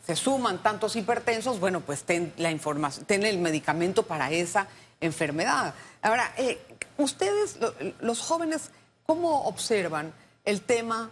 se, 0.04 0.16
suman 0.16 0.58
tantos 0.58 0.96
hipertensos, 0.96 1.60
bueno, 1.60 1.80
pues 1.80 2.02
ten 2.02 2.32
la 2.36 2.50
información, 2.50 3.06
ten 3.06 3.22
el 3.24 3.38
medicamento 3.38 4.02
para 4.02 4.30
esa 4.30 4.66
enfermedad. 5.00 5.74
Ahora, 6.02 6.32
eh, 6.36 6.58
ustedes, 6.98 7.58
los 8.00 8.20
jóvenes, 8.20 8.70
¿cómo 9.12 9.42
observan 9.42 10.14
el 10.46 10.62
tema 10.62 11.10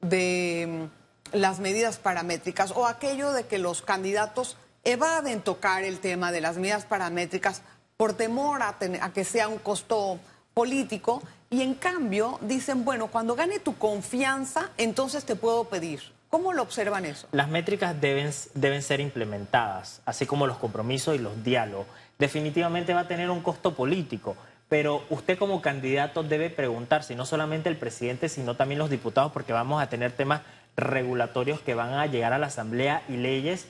de 0.00 0.88
mm, 1.32 1.36
las 1.36 1.58
medidas 1.58 1.98
paramétricas 1.98 2.70
o 2.70 2.86
aquello 2.86 3.32
de 3.32 3.44
que 3.46 3.58
los 3.58 3.82
candidatos 3.82 4.56
evaden 4.84 5.40
tocar 5.40 5.82
el 5.82 5.98
tema 5.98 6.30
de 6.30 6.40
las 6.40 6.58
medidas 6.58 6.84
paramétricas 6.84 7.62
por 7.96 8.12
temor 8.12 8.62
a, 8.62 8.78
que 9.12 9.24
sea 9.24 9.48
un 9.48 9.58
costo 9.58 10.20
político 10.54 11.24
y 11.50 11.62
en 11.62 11.74
cambio 11.74 12.38
dicen, 12.40 12.84
bueno, 12.84 13.08
cuando 13.08 13.34
gane 13.34 13.58
tu 13.58 13.76
confianza, 13.78 14.70
entonces 14.76 15.24
te 15.24 15.34
puedo 15.34 15.64
pedir. 15.64 16.02
¿Cómo 16.30 16.52
lo 16.52 16.62
observan 16.62 17.04
eso? 17.04 17.26
Las 17.32 17.48
métricas 17.48 18.00
deben, 18.00 18.30
deben 18.54 18.82
ser 18.82 19.00
implementadas, 19.00 20.02
así 20.04 20.24
como 20.24 20.46
los 20.46 20.58
compromisos 20.58 21.16
y 21.16 21.18
los 21.18 21.42
diálogos. 21.42 21.88
Definitivamente 22.16 22.94
va 22.94 23.00
a 23.00 23.08
tener 23.08 23.28
un 23.28 23.40
costo 23.40 23.74
político, 23.74 24.36
pero 24.68 25.04
usted 25.10 25.38
como 25.38 25.62
candidato 25.62 26.22
debe 26.22 26.50
preguntarse, 26.50 27.14
no 27.14 27.26
solamente 27.26 27.68
el 27.68 27.76
presidente, 27.76 28.28
sino 28.28 28.56
también 28.56 28.78
los 28.78 28.90
diputados, 28.90 29.32
porque 29.32 29.52
vamos 29.52 29.82
a 29.82 29.88
tener 29.88 30.12
temas 30.12 30.42
regulatorios 30.76 31.60
que 31.60 31.74
van 31.74 31.94
a 31.94 32.06
llegar 32.06 32.32
a 32.32 32.38
la 32.38 32.46
Asamblea 32.46 33.02
y 33.08 33.16
leyes. 33.16 33.68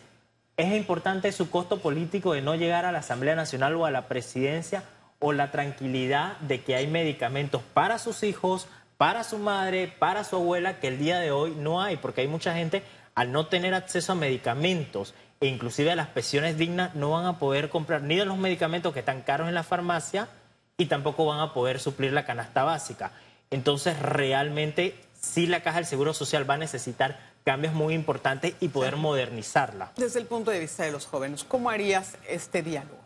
¿Es 0.56 0.74
importante 0.74 1.32
su 1.32 1.50
costo 1.50 1.80
político 1.80 2.32
de 2.32 2.42
no 2.42 2.54
llegar 2.54 2.84
a 2.84 2.92
la 2.92 3.00
Asamblea 3.00 3.34
Nacional 3.34 3.74
o 3.74 3.86
a 3.86 3.90
la 3.90 4.08
presidencia? 4.08 4.84
o 5.24 5.32
la 5.32 5.50
tranquilidad 5.50 6.36
de 6.40 6.62
que 6.62 6.74
hay 6.74 6.86
medicamentos 6.86 7.62
para 7.72 7.98
sus 7.98 8.22
hijos, 8.22 8.68
para 8.98 9.24
su 9.24 9.38
madre, 9.38 9.88
para 9.98 10.22
su 10.22 10.36
abuela, 10.36 10.80
que 10.80 10.88
el 10.88 10.98
día 10.98 11.18
de 11.18 11.30
hoy 11.30 11.54
no 11.56 11.80
hay, 11.80 11.96
porque 11.96 12.20
hay 12.20 12.28
mucha 12.28 12.54
gente 12.54 12.82
al 13.14 13.32
no 13.32 13.46
tener 13.46 13.72
acceso 13.72 14.12
a 14.12 14.16
medicamentos 14.16 15.14
e 15.40 15.46
inclusive 15.46 15.90
a 15.90 15.96
las 15.96 16.08
pensiones 16.08 16.58
dignas, 16.58 16.94
no 16.94 17.10
van 17.10 17.24
a 17.24 17.38
poder 17.38 17.70
comprar 17.70 18.02
ni 18.02 18.16
de 18.16 18.26
los 18.26 18.36
medicamentos 18.36 18.92
que 18.92 19.00
están 19.00 19.22
caros 19.22 19.48
en 19.48 19.54
la 19.54 19.62
farmacia 19.62 20.28
y 20.76 20.86
tampoco 20.86 21.26
van 21.26 21.40
a 21.40 21.54
poder 21.54 21.78
suplir 21.78 22.12
la 22.12 22.24
canasta 22.24 22.64
básica. 22.64 23.12
Entonces, 23.50 23.98
realmente, 23.98 24.98
sí 25.20 25.46
la 25.46 25.62
Caja 25.62 25.76
del 25.76 25.86
Seguro 25.86 26.14
Social 26.14 26.48
va 26.48 26.54
a 26.54 26.58
necesitar 26.58 27.18
cambios 27.44 27.74
muy 27.74 27.94
importantes 27.94 28.54
y 28.60 28.68
poder 28.68 28.96
modernizarla. 28.96 29.92
Desde 29.96 30.18
el 30.18 30.26
punto 30.26 30.50
de 30.50 30.60
vista 30.60 30.84
de 30.84 30.92
los 30.92 31.06
jóvenes, 31.06 31.44
¿cómo 31.44 31.70
harías 31.70 32.16
este 32.26 32.62
diálogo? 32.62 33.04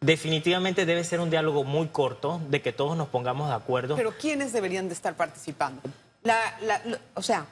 Definitivamente 0.00 0.84
debe 0.84 1.02
ser 1.02 1.20
un 1.20 1.30
diálogo 1.30 1.64
muy 1.64 1.88
corto, 1.88 2.40
de 2.48 2.60
que 2.62 2.72
todos 2.72 2.96
nos 2.96 3.08
pongamos 3.08 3.48
de 3.48 3.54
acuerdo. 3.54 3.96
Pero 3.96 4.12
¿quiénes 4.12 4.52
deberían 4.52 4.88
de 4.88 4.94
estar 4.94 5.16
participando? 5.16 5.80
o 7.14 7.22
sea, 7.22 7.46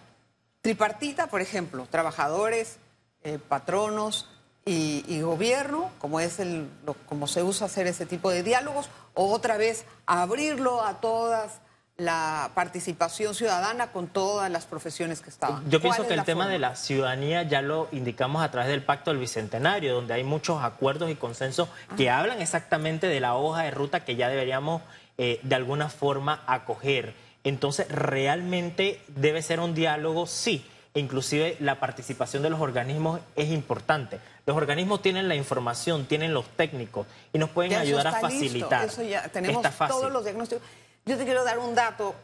tripartita, 0.60 1.28
por 1.28 1.40
ejemplo, 1.40 1.86
trabajadores, 1.90 2.78
eh, 3.22 3.38
patronos 3.38 4.28
y, 4.68 5.20
gobierno, 5.20 5.90
como 5.98 6.18
es 6.18 6.40
el, 6.40 6.68
como 7.08 7.28
se 7.28 7.42
usa 7.44 7.66
hacer 7.66 7.86
ese 7.86 8.04
tipo 8.04 8.30
de 8.30 8.42
diálogos, 8.42 8.88
o 9.14 9.32
otra 9.32 9.56
vez 9.56 9.84
abrirlo 10.06 10.82
a 10.82 11.00
todas 11.00 11.60
la 11.98 12.50
participación 12.54 13.34
ciudadana 13.34 13.90
con 13.90 14.08
todas 14.08 14.50
las 14.50 14.66
profesiones 14.66 15.20
que 15.20 15.30
estaban. 15.30 15.70
Yo 15.70 15.80
pienso 15.80 16.06
que 16.06 16.14
el 16.14 16.24
tema 16.24 16.46
de 16.46 16.58
la 16.58 16.76
ciudadanía 16.76 17.44
ya 17.44 17.62
lo 17.62 17.88
indicamos 17.90 18.42
a 18.42 18.50
través 18.50 18.68
del 18.68 18.82
Pacto 18.82 19.10
del 19.10 19.20
Bicentenario, 19.20 19.94
donde 19.94 20.12
hay 20.12 20.24
muchos 20.24 20.62
acuerdos 20.62 21.10
y 21.10 21.14
consensos 21.14 21.68
que 21.96 22.10
hablan 22.10 22.42
exactamente 22.42 23.06
de 23.06 23.20
la 23.20 23.36
hoja 23.36 23.62
de 23.62 23.70
ruta 23.70 24.04
que 24.04 24.16
ya 24.16 24.28
deberíamos 24.28 24.82
eh, 25.16 25.40
de 25.42 25.54
alguna 25.54 25.88
forma 25.88 26.42
acoger. 26.46 27.14
Entonces, 27.44 27.88
realmente 27.88 29.00
debe 29.06 29.40
ser 29.40 29.60
un 29.60 29.74
diálogo, 29.74 30.26
sí. 30.26 30.66
E 30.96 30.98
inclusive 30.98 31.58
la 31.60 31.78
participación 31.78 32.42
de 32.42 32.48
los 32.48 32.58
organismos 32.58 33.20
es 33.36 33.50
importante. 33.50 34.18
Los 34.46 34.56
organismos 34.56 35.02
tienen 35.02 35.28
la 35.28 35.34
información, 35.34 36.06
tienen 36.06 36.32
los 36.32 36.48
técnicos 36.56 37.06
y 37.34 37.38
nos 37.38 37.50
pueden 37.50 37.74
ayudar 37.74 38.06
a 38.06 38.12
facilitar. 38.12 38.86
Eso 38.86 39.02
ya 39.02 39.28
tenemos 39.28 39.62
todos 39.76 40.10
los 40.10 40.24
diagnósticos. 40.24 40.64
Yo 41.04 41.18
te 41.18 41.24
quiero 41.24 41.44
dar 41.44 41.58
un 41.58 41.74
dato. 41.74 42.14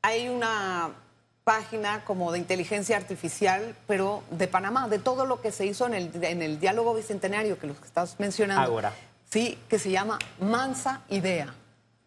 Hay 0.00 0.30
una 0.30 0.88
página 1.44 2.02
como 2.06 2.32
de 2.32 2.38
inteligencia 2.38 2.96
artificial, 2.96 3.76
pero 3.86 4.22
de 4.30 4.48
Panamá, 4.48 4.88
de 4.88 4.98
todo 4.98 5.26
lo 5.26 5.42
que 5.42 5.52
se 5.52 5.66
hizo 5.66 5.86
en 5.86 5.92
el, 5.92 6.24
en 6.24 6.40
el 6.40 6.58
diálogo 6.58 6.94
bicentenario 6.94 7.58
que 7.58 7.66
los 7.66 7.76
que 7.76 7.86
estás 7.86 8.18
mencionando. 8.18 8.72
Ahora. 8.72 8.94
Sí, 9.30 9.58
que 9.68 9.78
se 9.78 9.90
llama 9.90 10.18
Mansa 10.40 11.02
Idea. 11.10 11.52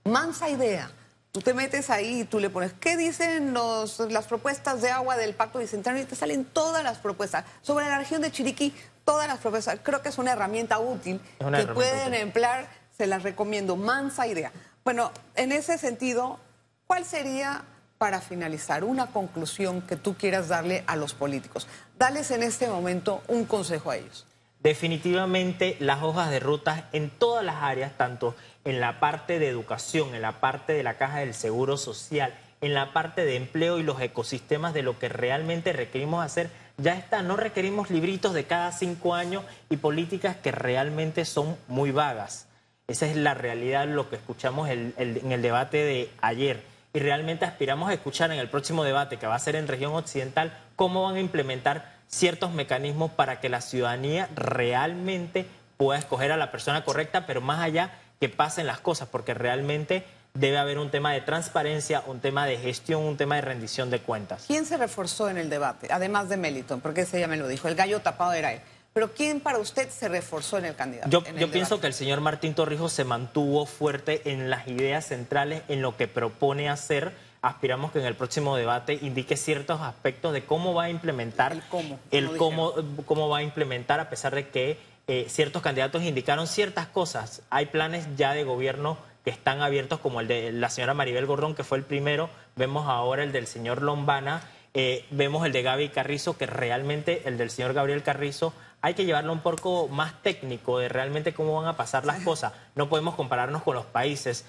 Mansa 0.04 0.50
Idea. 0.50 0.90
Tú 1.32 1.42
te 1.42 1.54
metes 1.54 1.90
ahí 1.90 2.22
y 2.22 2.24
tú 2.24 2.40
le 2.40 2.50
pones, 2.50 2.74
¿qué 2.74 2.98
dicen 2.98 3.54
los, 3.54 4.00
las 4.00 4.26
propuestas 4.26 4.82
de 4.82 4.90
agua 4.90 5.18
del 5.18 5.36
Pacto 5.36 5.60
Bicentenario? 5.60 6.04
Y 6.04 6.08
te 6.08 6.16
salen 6.16 6.46
todas 6.46 6.84
las 6.84 6.98
propuestas. 6.98 7.46
Sobre 7.62 7.86
la 7.86 7.98
región 7.98 8.22
de 8.22 8.32
Chiriquí, 8.32 8.74
todas 9.06 9.28
las 9.28 9.38
propuestas. 9.38 9.80
Creo 9.84 10.02
que 10.02 10.10
es 10.10 10.18
una 10.18 10.32
herramienta 10.32 10.80
útil 10.80 11.22
que 11.38 11.68
pueden 11.68 12.14
emplear, 12.14 12.68
se 12.98 13.08
las 13.08 13.24
recomiendo. 13.24 13.76
Mansa 13.76 14.26
Idea. 14.28 14.52
Bueno, 14.84 15.12
en 15.36 15.52
ese 15.52 15.78
sentido, 15.78 16.40
¿cuál 16.88 17.06
sería, 17.06 17.64
para 17.98 18.20
finalizar, 18.20 18.84
una 18.84 19.08
conclusión 19.08 19.82
que 19.82 19.96
tú 19.96 20.16
quieras 20.16 20.48
darle 20.48 20.84
a 20.88 20.96
los 20.96 21.14
políticos? 21.14 21.68
Dales 22.00 22.32
en 22.32 22.42
este 22.42 22.68
momento 22.68 23.22
un 23.28 23.46
consejo 23.46 23.92
a 23.92 23.98
ellos. 23.98 24.26
Definitivamente 24.60 25.78
las 25.80 26.02
hojas 26.02 26.32
de 26.32 26.40
rutas 26.40 26.84
en 26.92 27.10
todas 27.10 27.46
las 27.46 27.58
áreas, 27.58 27.96
tanto 27.98 28.36
en 28.66 28.80
la 28.80 29.00
parte 29.00 29.40
de 29.40 29.48
educación, 29.48 30.16
en 30.16 30.22
la 30.22 30.40
parte 30.40 30.74
de 30.74 30.84
la 30.84 30.98
caja 30.98 31.20
del 31.20 31.34
seguro 31.34 31.78
social, 31.78 32.34
en 32.60 32.74
la 32.74 32.92
parte 32.92 33.24
de 33.24 33.36
empleo 33.36 33.78
y 33.80 33.84
los 33.84 34.02
ecosistemas 34.02 34.74
de 34.74 34.82
lo 34.82 34.98
que 34.98 35.10
realmente 35.10 35.74
requerimos 35.74 36.26
hacer, 36.26 36.50
ya 36.78 36.96
está. 36.96 37.22
No 37.22 37.38
requerimos 37.38 37.92
libritos 37.92 38.34
de 38.34 38.46
cada 38.46 38.72
cinco 38.72 39.14
años 39.14 39.44
y 39.70 39.78
políticas 39.78 40.36
que 40.36 40.52
realmente 40.52 41.24
son 41.24 41.56
muy 41.68 41.92
vagas. 41.92 42.48
Esa 42.88 43.06
es 43.06 43.16
la 43.16 43.36
realidad, 43.36 43.88
lo 43.88 44.10
que 44.10 44.16
escuchamos 44.16 44.70
en 44.70 44.94
el 44.98 45.42
debate 45.42 45.78
de 45.78 46.10
ayer. 46.22 46.64
Y 46.94 47.00
realmente 47.00 47.46
aspiramos 47.46 47.90
a 47.90 47.94
escuchar 47.94 48.32
en 48.32 48.40
el 48.40 48.50
próximo 48.50 48.84
debate, 48.84 49.18
que 49.18 49.28
va 49.28 49.36
a 49.36 49.40
ser 49.40 49.56
en 49.56 49.68
región 49.68 49.94
occidental, 49.94 50.58
cómo 50.76 51.04
van 51.04 51.18
a 51.18 51.20
implementar 51.20 51.97
ciertos 52.08 52.52
mecanismos 52.52 53.12
para 53.12 53.40
que 53.40 53.50
la 53.50 53.62
ciudadanía 53.62 54.30
realmente 54.36 55.46
pueda 55.78 56.00
escoger 56.00 56.32
a 56.32 56.38
la 56.38 56.52
persona 56.52 56.84
correcta, 56.84 57.26
pero 57.26 57.42
más 57.42 57.60
allá 57.60 57.92
que 58.20 58.30
pasen 58.30 58.68
las 58.68 58.80
cosas, 58.80 59.08
porque 59.10 59.34
realmente 59.34 60.04
debe 60.34 60.58
haber 60.58 60.78
un 60.80 60.90
tema 60.90 61.14
de 61.14 61.22
transparencia, 61.22 62.04
un 62.06 62.20
tema 62.20 62.46
de 62.46 62.58
gestión, 62.58 63.04
un 63.04 63.18
tema 63.18 63.36
de 63.36 63.42
rendición 63.42 63.90
de 63.90 64.00
cuentas. 64.00 64.46
¿Quién 64.48 64.66
se 64.66 64.78
reforzó 64.78 65.30
en 65.30 65.38
el 65.38 65.50
debate, 65.50 65.88
además 65.92 66.30
de 66.30 66.38
Meliton? 66.38 66.82
Porque 66.82 67.02
ese 67.02 67.20
ya 67.20 67.28
me 67.28 67.38
lo 67.38 67.48
dijo, 67.48 67.68
el 67.68 67.76
gallo 67.76 68.00
tapado 68.02 68.34
era 68.34 68.54
él. 68.54 68.62
Pero 68.94 69.14
¿quién 69.14 69.42
para 69.42 69.60
usted 69.60 69.90
se 69.92 70.08
reforzó 70.08 70.58
en 70.58 70.66
el 70.66 70.76
candidato? 70.76 71.10
Yo, 71.10 71.52
pienso 71.52 71.80
que 71.80 71.86
el 71.86 71.94
señor 71.94 72.20
Martín 72.20 72.56
Torrijos 72.56 72.92
se 72.94 73.04
mantuvo 73.04 73.68
fuerte 73.68 74.32
en 74.32 74.50
las 74.50 74.68
ideas 74.68 75.06
centrales, 75.06 75.62
en 75.68 75.84
lo 75.84 75.96
que 75.98 76.08
propone 76.08 76.68
hacer. 76.68 77.14
Aspiramos 77.42 77.92
que 77.92 78.00
en 78.00 78.06
el 78.06 78.16
próximo 78.16 78.56
debate 78.56 78.98
indique 79.02 79.38
ciertos 79.38 79.82
aspectos 79.82 80.34
de 80.34 80.44
cómo 80.44 80.74
va 80.74 80.86
a 80.86 80.90
implementar. 80.90 81.54
El 81.54 81.62
cómo. 81.64 82.00
El 82.12 82.38
cómo, 82.38 82.74
cómo 83.06 83.30
va 83.30 83.40
a 83.40 83.44
implementar, 83.44 84.00
a 84.00 84.10
pesar 84.10 84.34
de 84.34 84.50
que 84.50 84.78
eh, 85.08 85.26
ciertos 85.30 85.62
candidatos 85.62 86.04
indicaron 86.04 86.48
ciertas 86.48 86.88
cosas. 86.88 87.42
Hay 87.50 87.68
planes 87.68 88.08
ya 88.18 88.34
de 88.34 88.44
gobierno 88.44 88.98
que 89.24 89.30
están 89.30 89.62
abiertos, 89.62 90.00
como 90.00 90.20
el 90.20 90.28
de 90.28 90.52
la 90.52 90.70
señora 90.70 90.94
Maribel 90.94 91.26
Gordón, 91.26 91.56
que 91.56 91.64
fue 91.64 91.78
el 91.78 91.84
primero. 91.84 92.30
Vemos 92.56 92.88
ahora 92.88 93.24
el 93.24 93.32
del 93.32 93.48
señor 93.48 93.82
Lombana. 93.82 94.42
Eh, 94.74 95.06
vemos 95.12 95.46
el 95.46 95.54
de 95.54 95.62
Gaby 95.64 95.90
Carrizo, 95.90 96.38
que 96.38 96.46
realmente 96.46 97.24
el 97.26 97.38
del 97.38 97.50
señor 97.50 97.74
Gabriel 97.74 98.04
Carrizo 98.04 98.54
hay 98.82 98.94
que 98.94 99.06
llevarlo 99.06 99.34
un 99.34 99.40
poco 99.40 99.88
más 99.88 100.22
técnico 100.22 100.80
de 100.80 100.88
realmente 100.88 101.34
cómo 101.34 101.56
van 101.56 101.68
a 101.68 101.78
pasar 101.78 102.06
las 102.06 102.20
cosas. 102.24 102.54
No 102.76 102.90
podemos 102.90 103.16
compararnos 103.16 103.64
con 103.64 103.76
los 103.76 103.86
países 103.86 104.46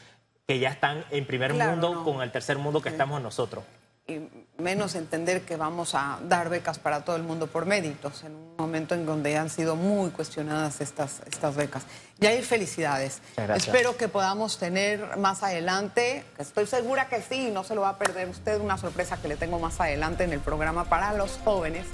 que 0.48 0.58
ya 0.58 0.70
están 0.70 1.04
en 1.10 1.26
primer 1.26 1.52
mundo 1.52 2.02
con 2.04 2.22
el 2.22 2.32
tercer 2.32 2.56
mundo 2.56 2.80
que 2.80 2.88
estamos 2.88 3.20
nosotros. 3.20 3.62
Y 4.06 4.20
menos 4.56 4.94
entender 4.94 5.42
que 5.42 5.56
vamos 5.56 5.94
a 5.94 6.18
dar 6.26 6.48
becas 6.48 6.78
para 6.78 7.04
todo 7.04 7.16
el 7.16 7.22
mundo 7.22 7.46
por 7.46 7.66
méritos, 7.66 8.24
en 8.24 8.34
un 8.34 8.56
momento 8.56 8.94
en 8.94 9.04
donde 9.04 9.36
han 9.36 9.50
sido 9.50 9.76
muy 9.76 10.10
cuestionadas 10.10 10.80
estas, 10.80 11.20
estas 11.26 11.54
becas. 11.54 11.82
Y 12.18 12.24
hay 12.24 12.40
felicidades. 12.40 13.20
Espero 13.54 13.98
que 13.98 14.08
podamos 14.08 14.58
tener 14.58 15.18
más 15.18 15.42
adelante, 15.42 16.24
estoy 16.38 16.66
segura 16.66 17.10
que 17.10 17.20
sí, 17.20 17.50
no 17.52 17.62
se 17.62 17.74
lo 17.74 17.82
va 17.82 17.90
a 17.90 17.98
perder 17.98 18.30
usted, 18.30 18.58
una 18.58 18.78
sorpresa 18.78 19.20
que 19.20 19.28
le 19.28 19.36
tengo 19.36 19.58
más 19.58 19.78
adelante 19.78 20.24
en 20.24 20.32
el 20.32 20.40
programa 20.40 20.86
para 20.86 21.12
los 21.12 21.38
jóvenes 21.44 21.84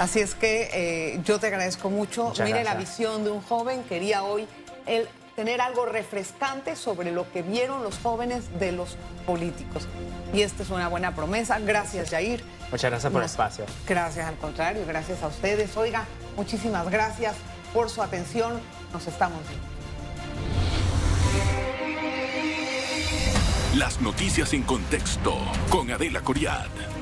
Así 0.00 0.20
es 0.20 0.34
que 0.34 0.70
eh, 0.72 1.20
yo 1.26 1.38
te 1.38 1.48
agradezco 1.48 1.90
mucho. 1.90 2.32
Mire 2.42 2.64
la 2.64 2.74
visión 2.74 3.22
de 3.22 3.30
un 3.30 3.42
joven. 3.42 3.82
Quería 3.82 4.22
hoy 4.22 4.48
el 4.86 5.06
tener 5.40 5.62
algo 5.62 5.86
refrescante 5.86 6.76
sobre 6.76 7.12
lo 7.12 7.32
que 7.32 7.40
vieron 7.40 7.82
los 7.82 7.96
jóvenes 7.96 8.44
de 8.60 8.72
los 8.72 8.98
políticos. 9.24 9.88
Y 10.34 10.42
esta 10.42 10.62
es 10.62 10.68
una 10.68 10.88
buena 10.88 11.14
promesa. 11.14 11.58
Gracias, 11.58 12.10
Jair. 12.10 12.44
Muchas 12.70 12.90
gracias 12.90 13.10
por 13.10 13.22
el 13.22 13.26
espacio. 13.26 13.64
Gracias, 13.88 14.26
al 14.26 14.36
contrario, 14.36 14.84
gracias 14.86 15.22
a 15.22 15.28
ustedes. 15.28 15.74
Oiga, 15.78 16.04
muchísimas 16.36 16.90
gracias 16.90 17.36
por 17.72 17.88
su 17.88 18.02
atención. 18.02 18.60
Nos 18.92 19.06
estamos 19.06 19.40
viendo. 19.48 19.66
Las 23.76 23.98
noticias 24.02 24.52
en 24.52 24.62
contexto 24.64 25.38
con 25.70 25.90
Adela 25.90 26.20
Coriad. 26.20 26.99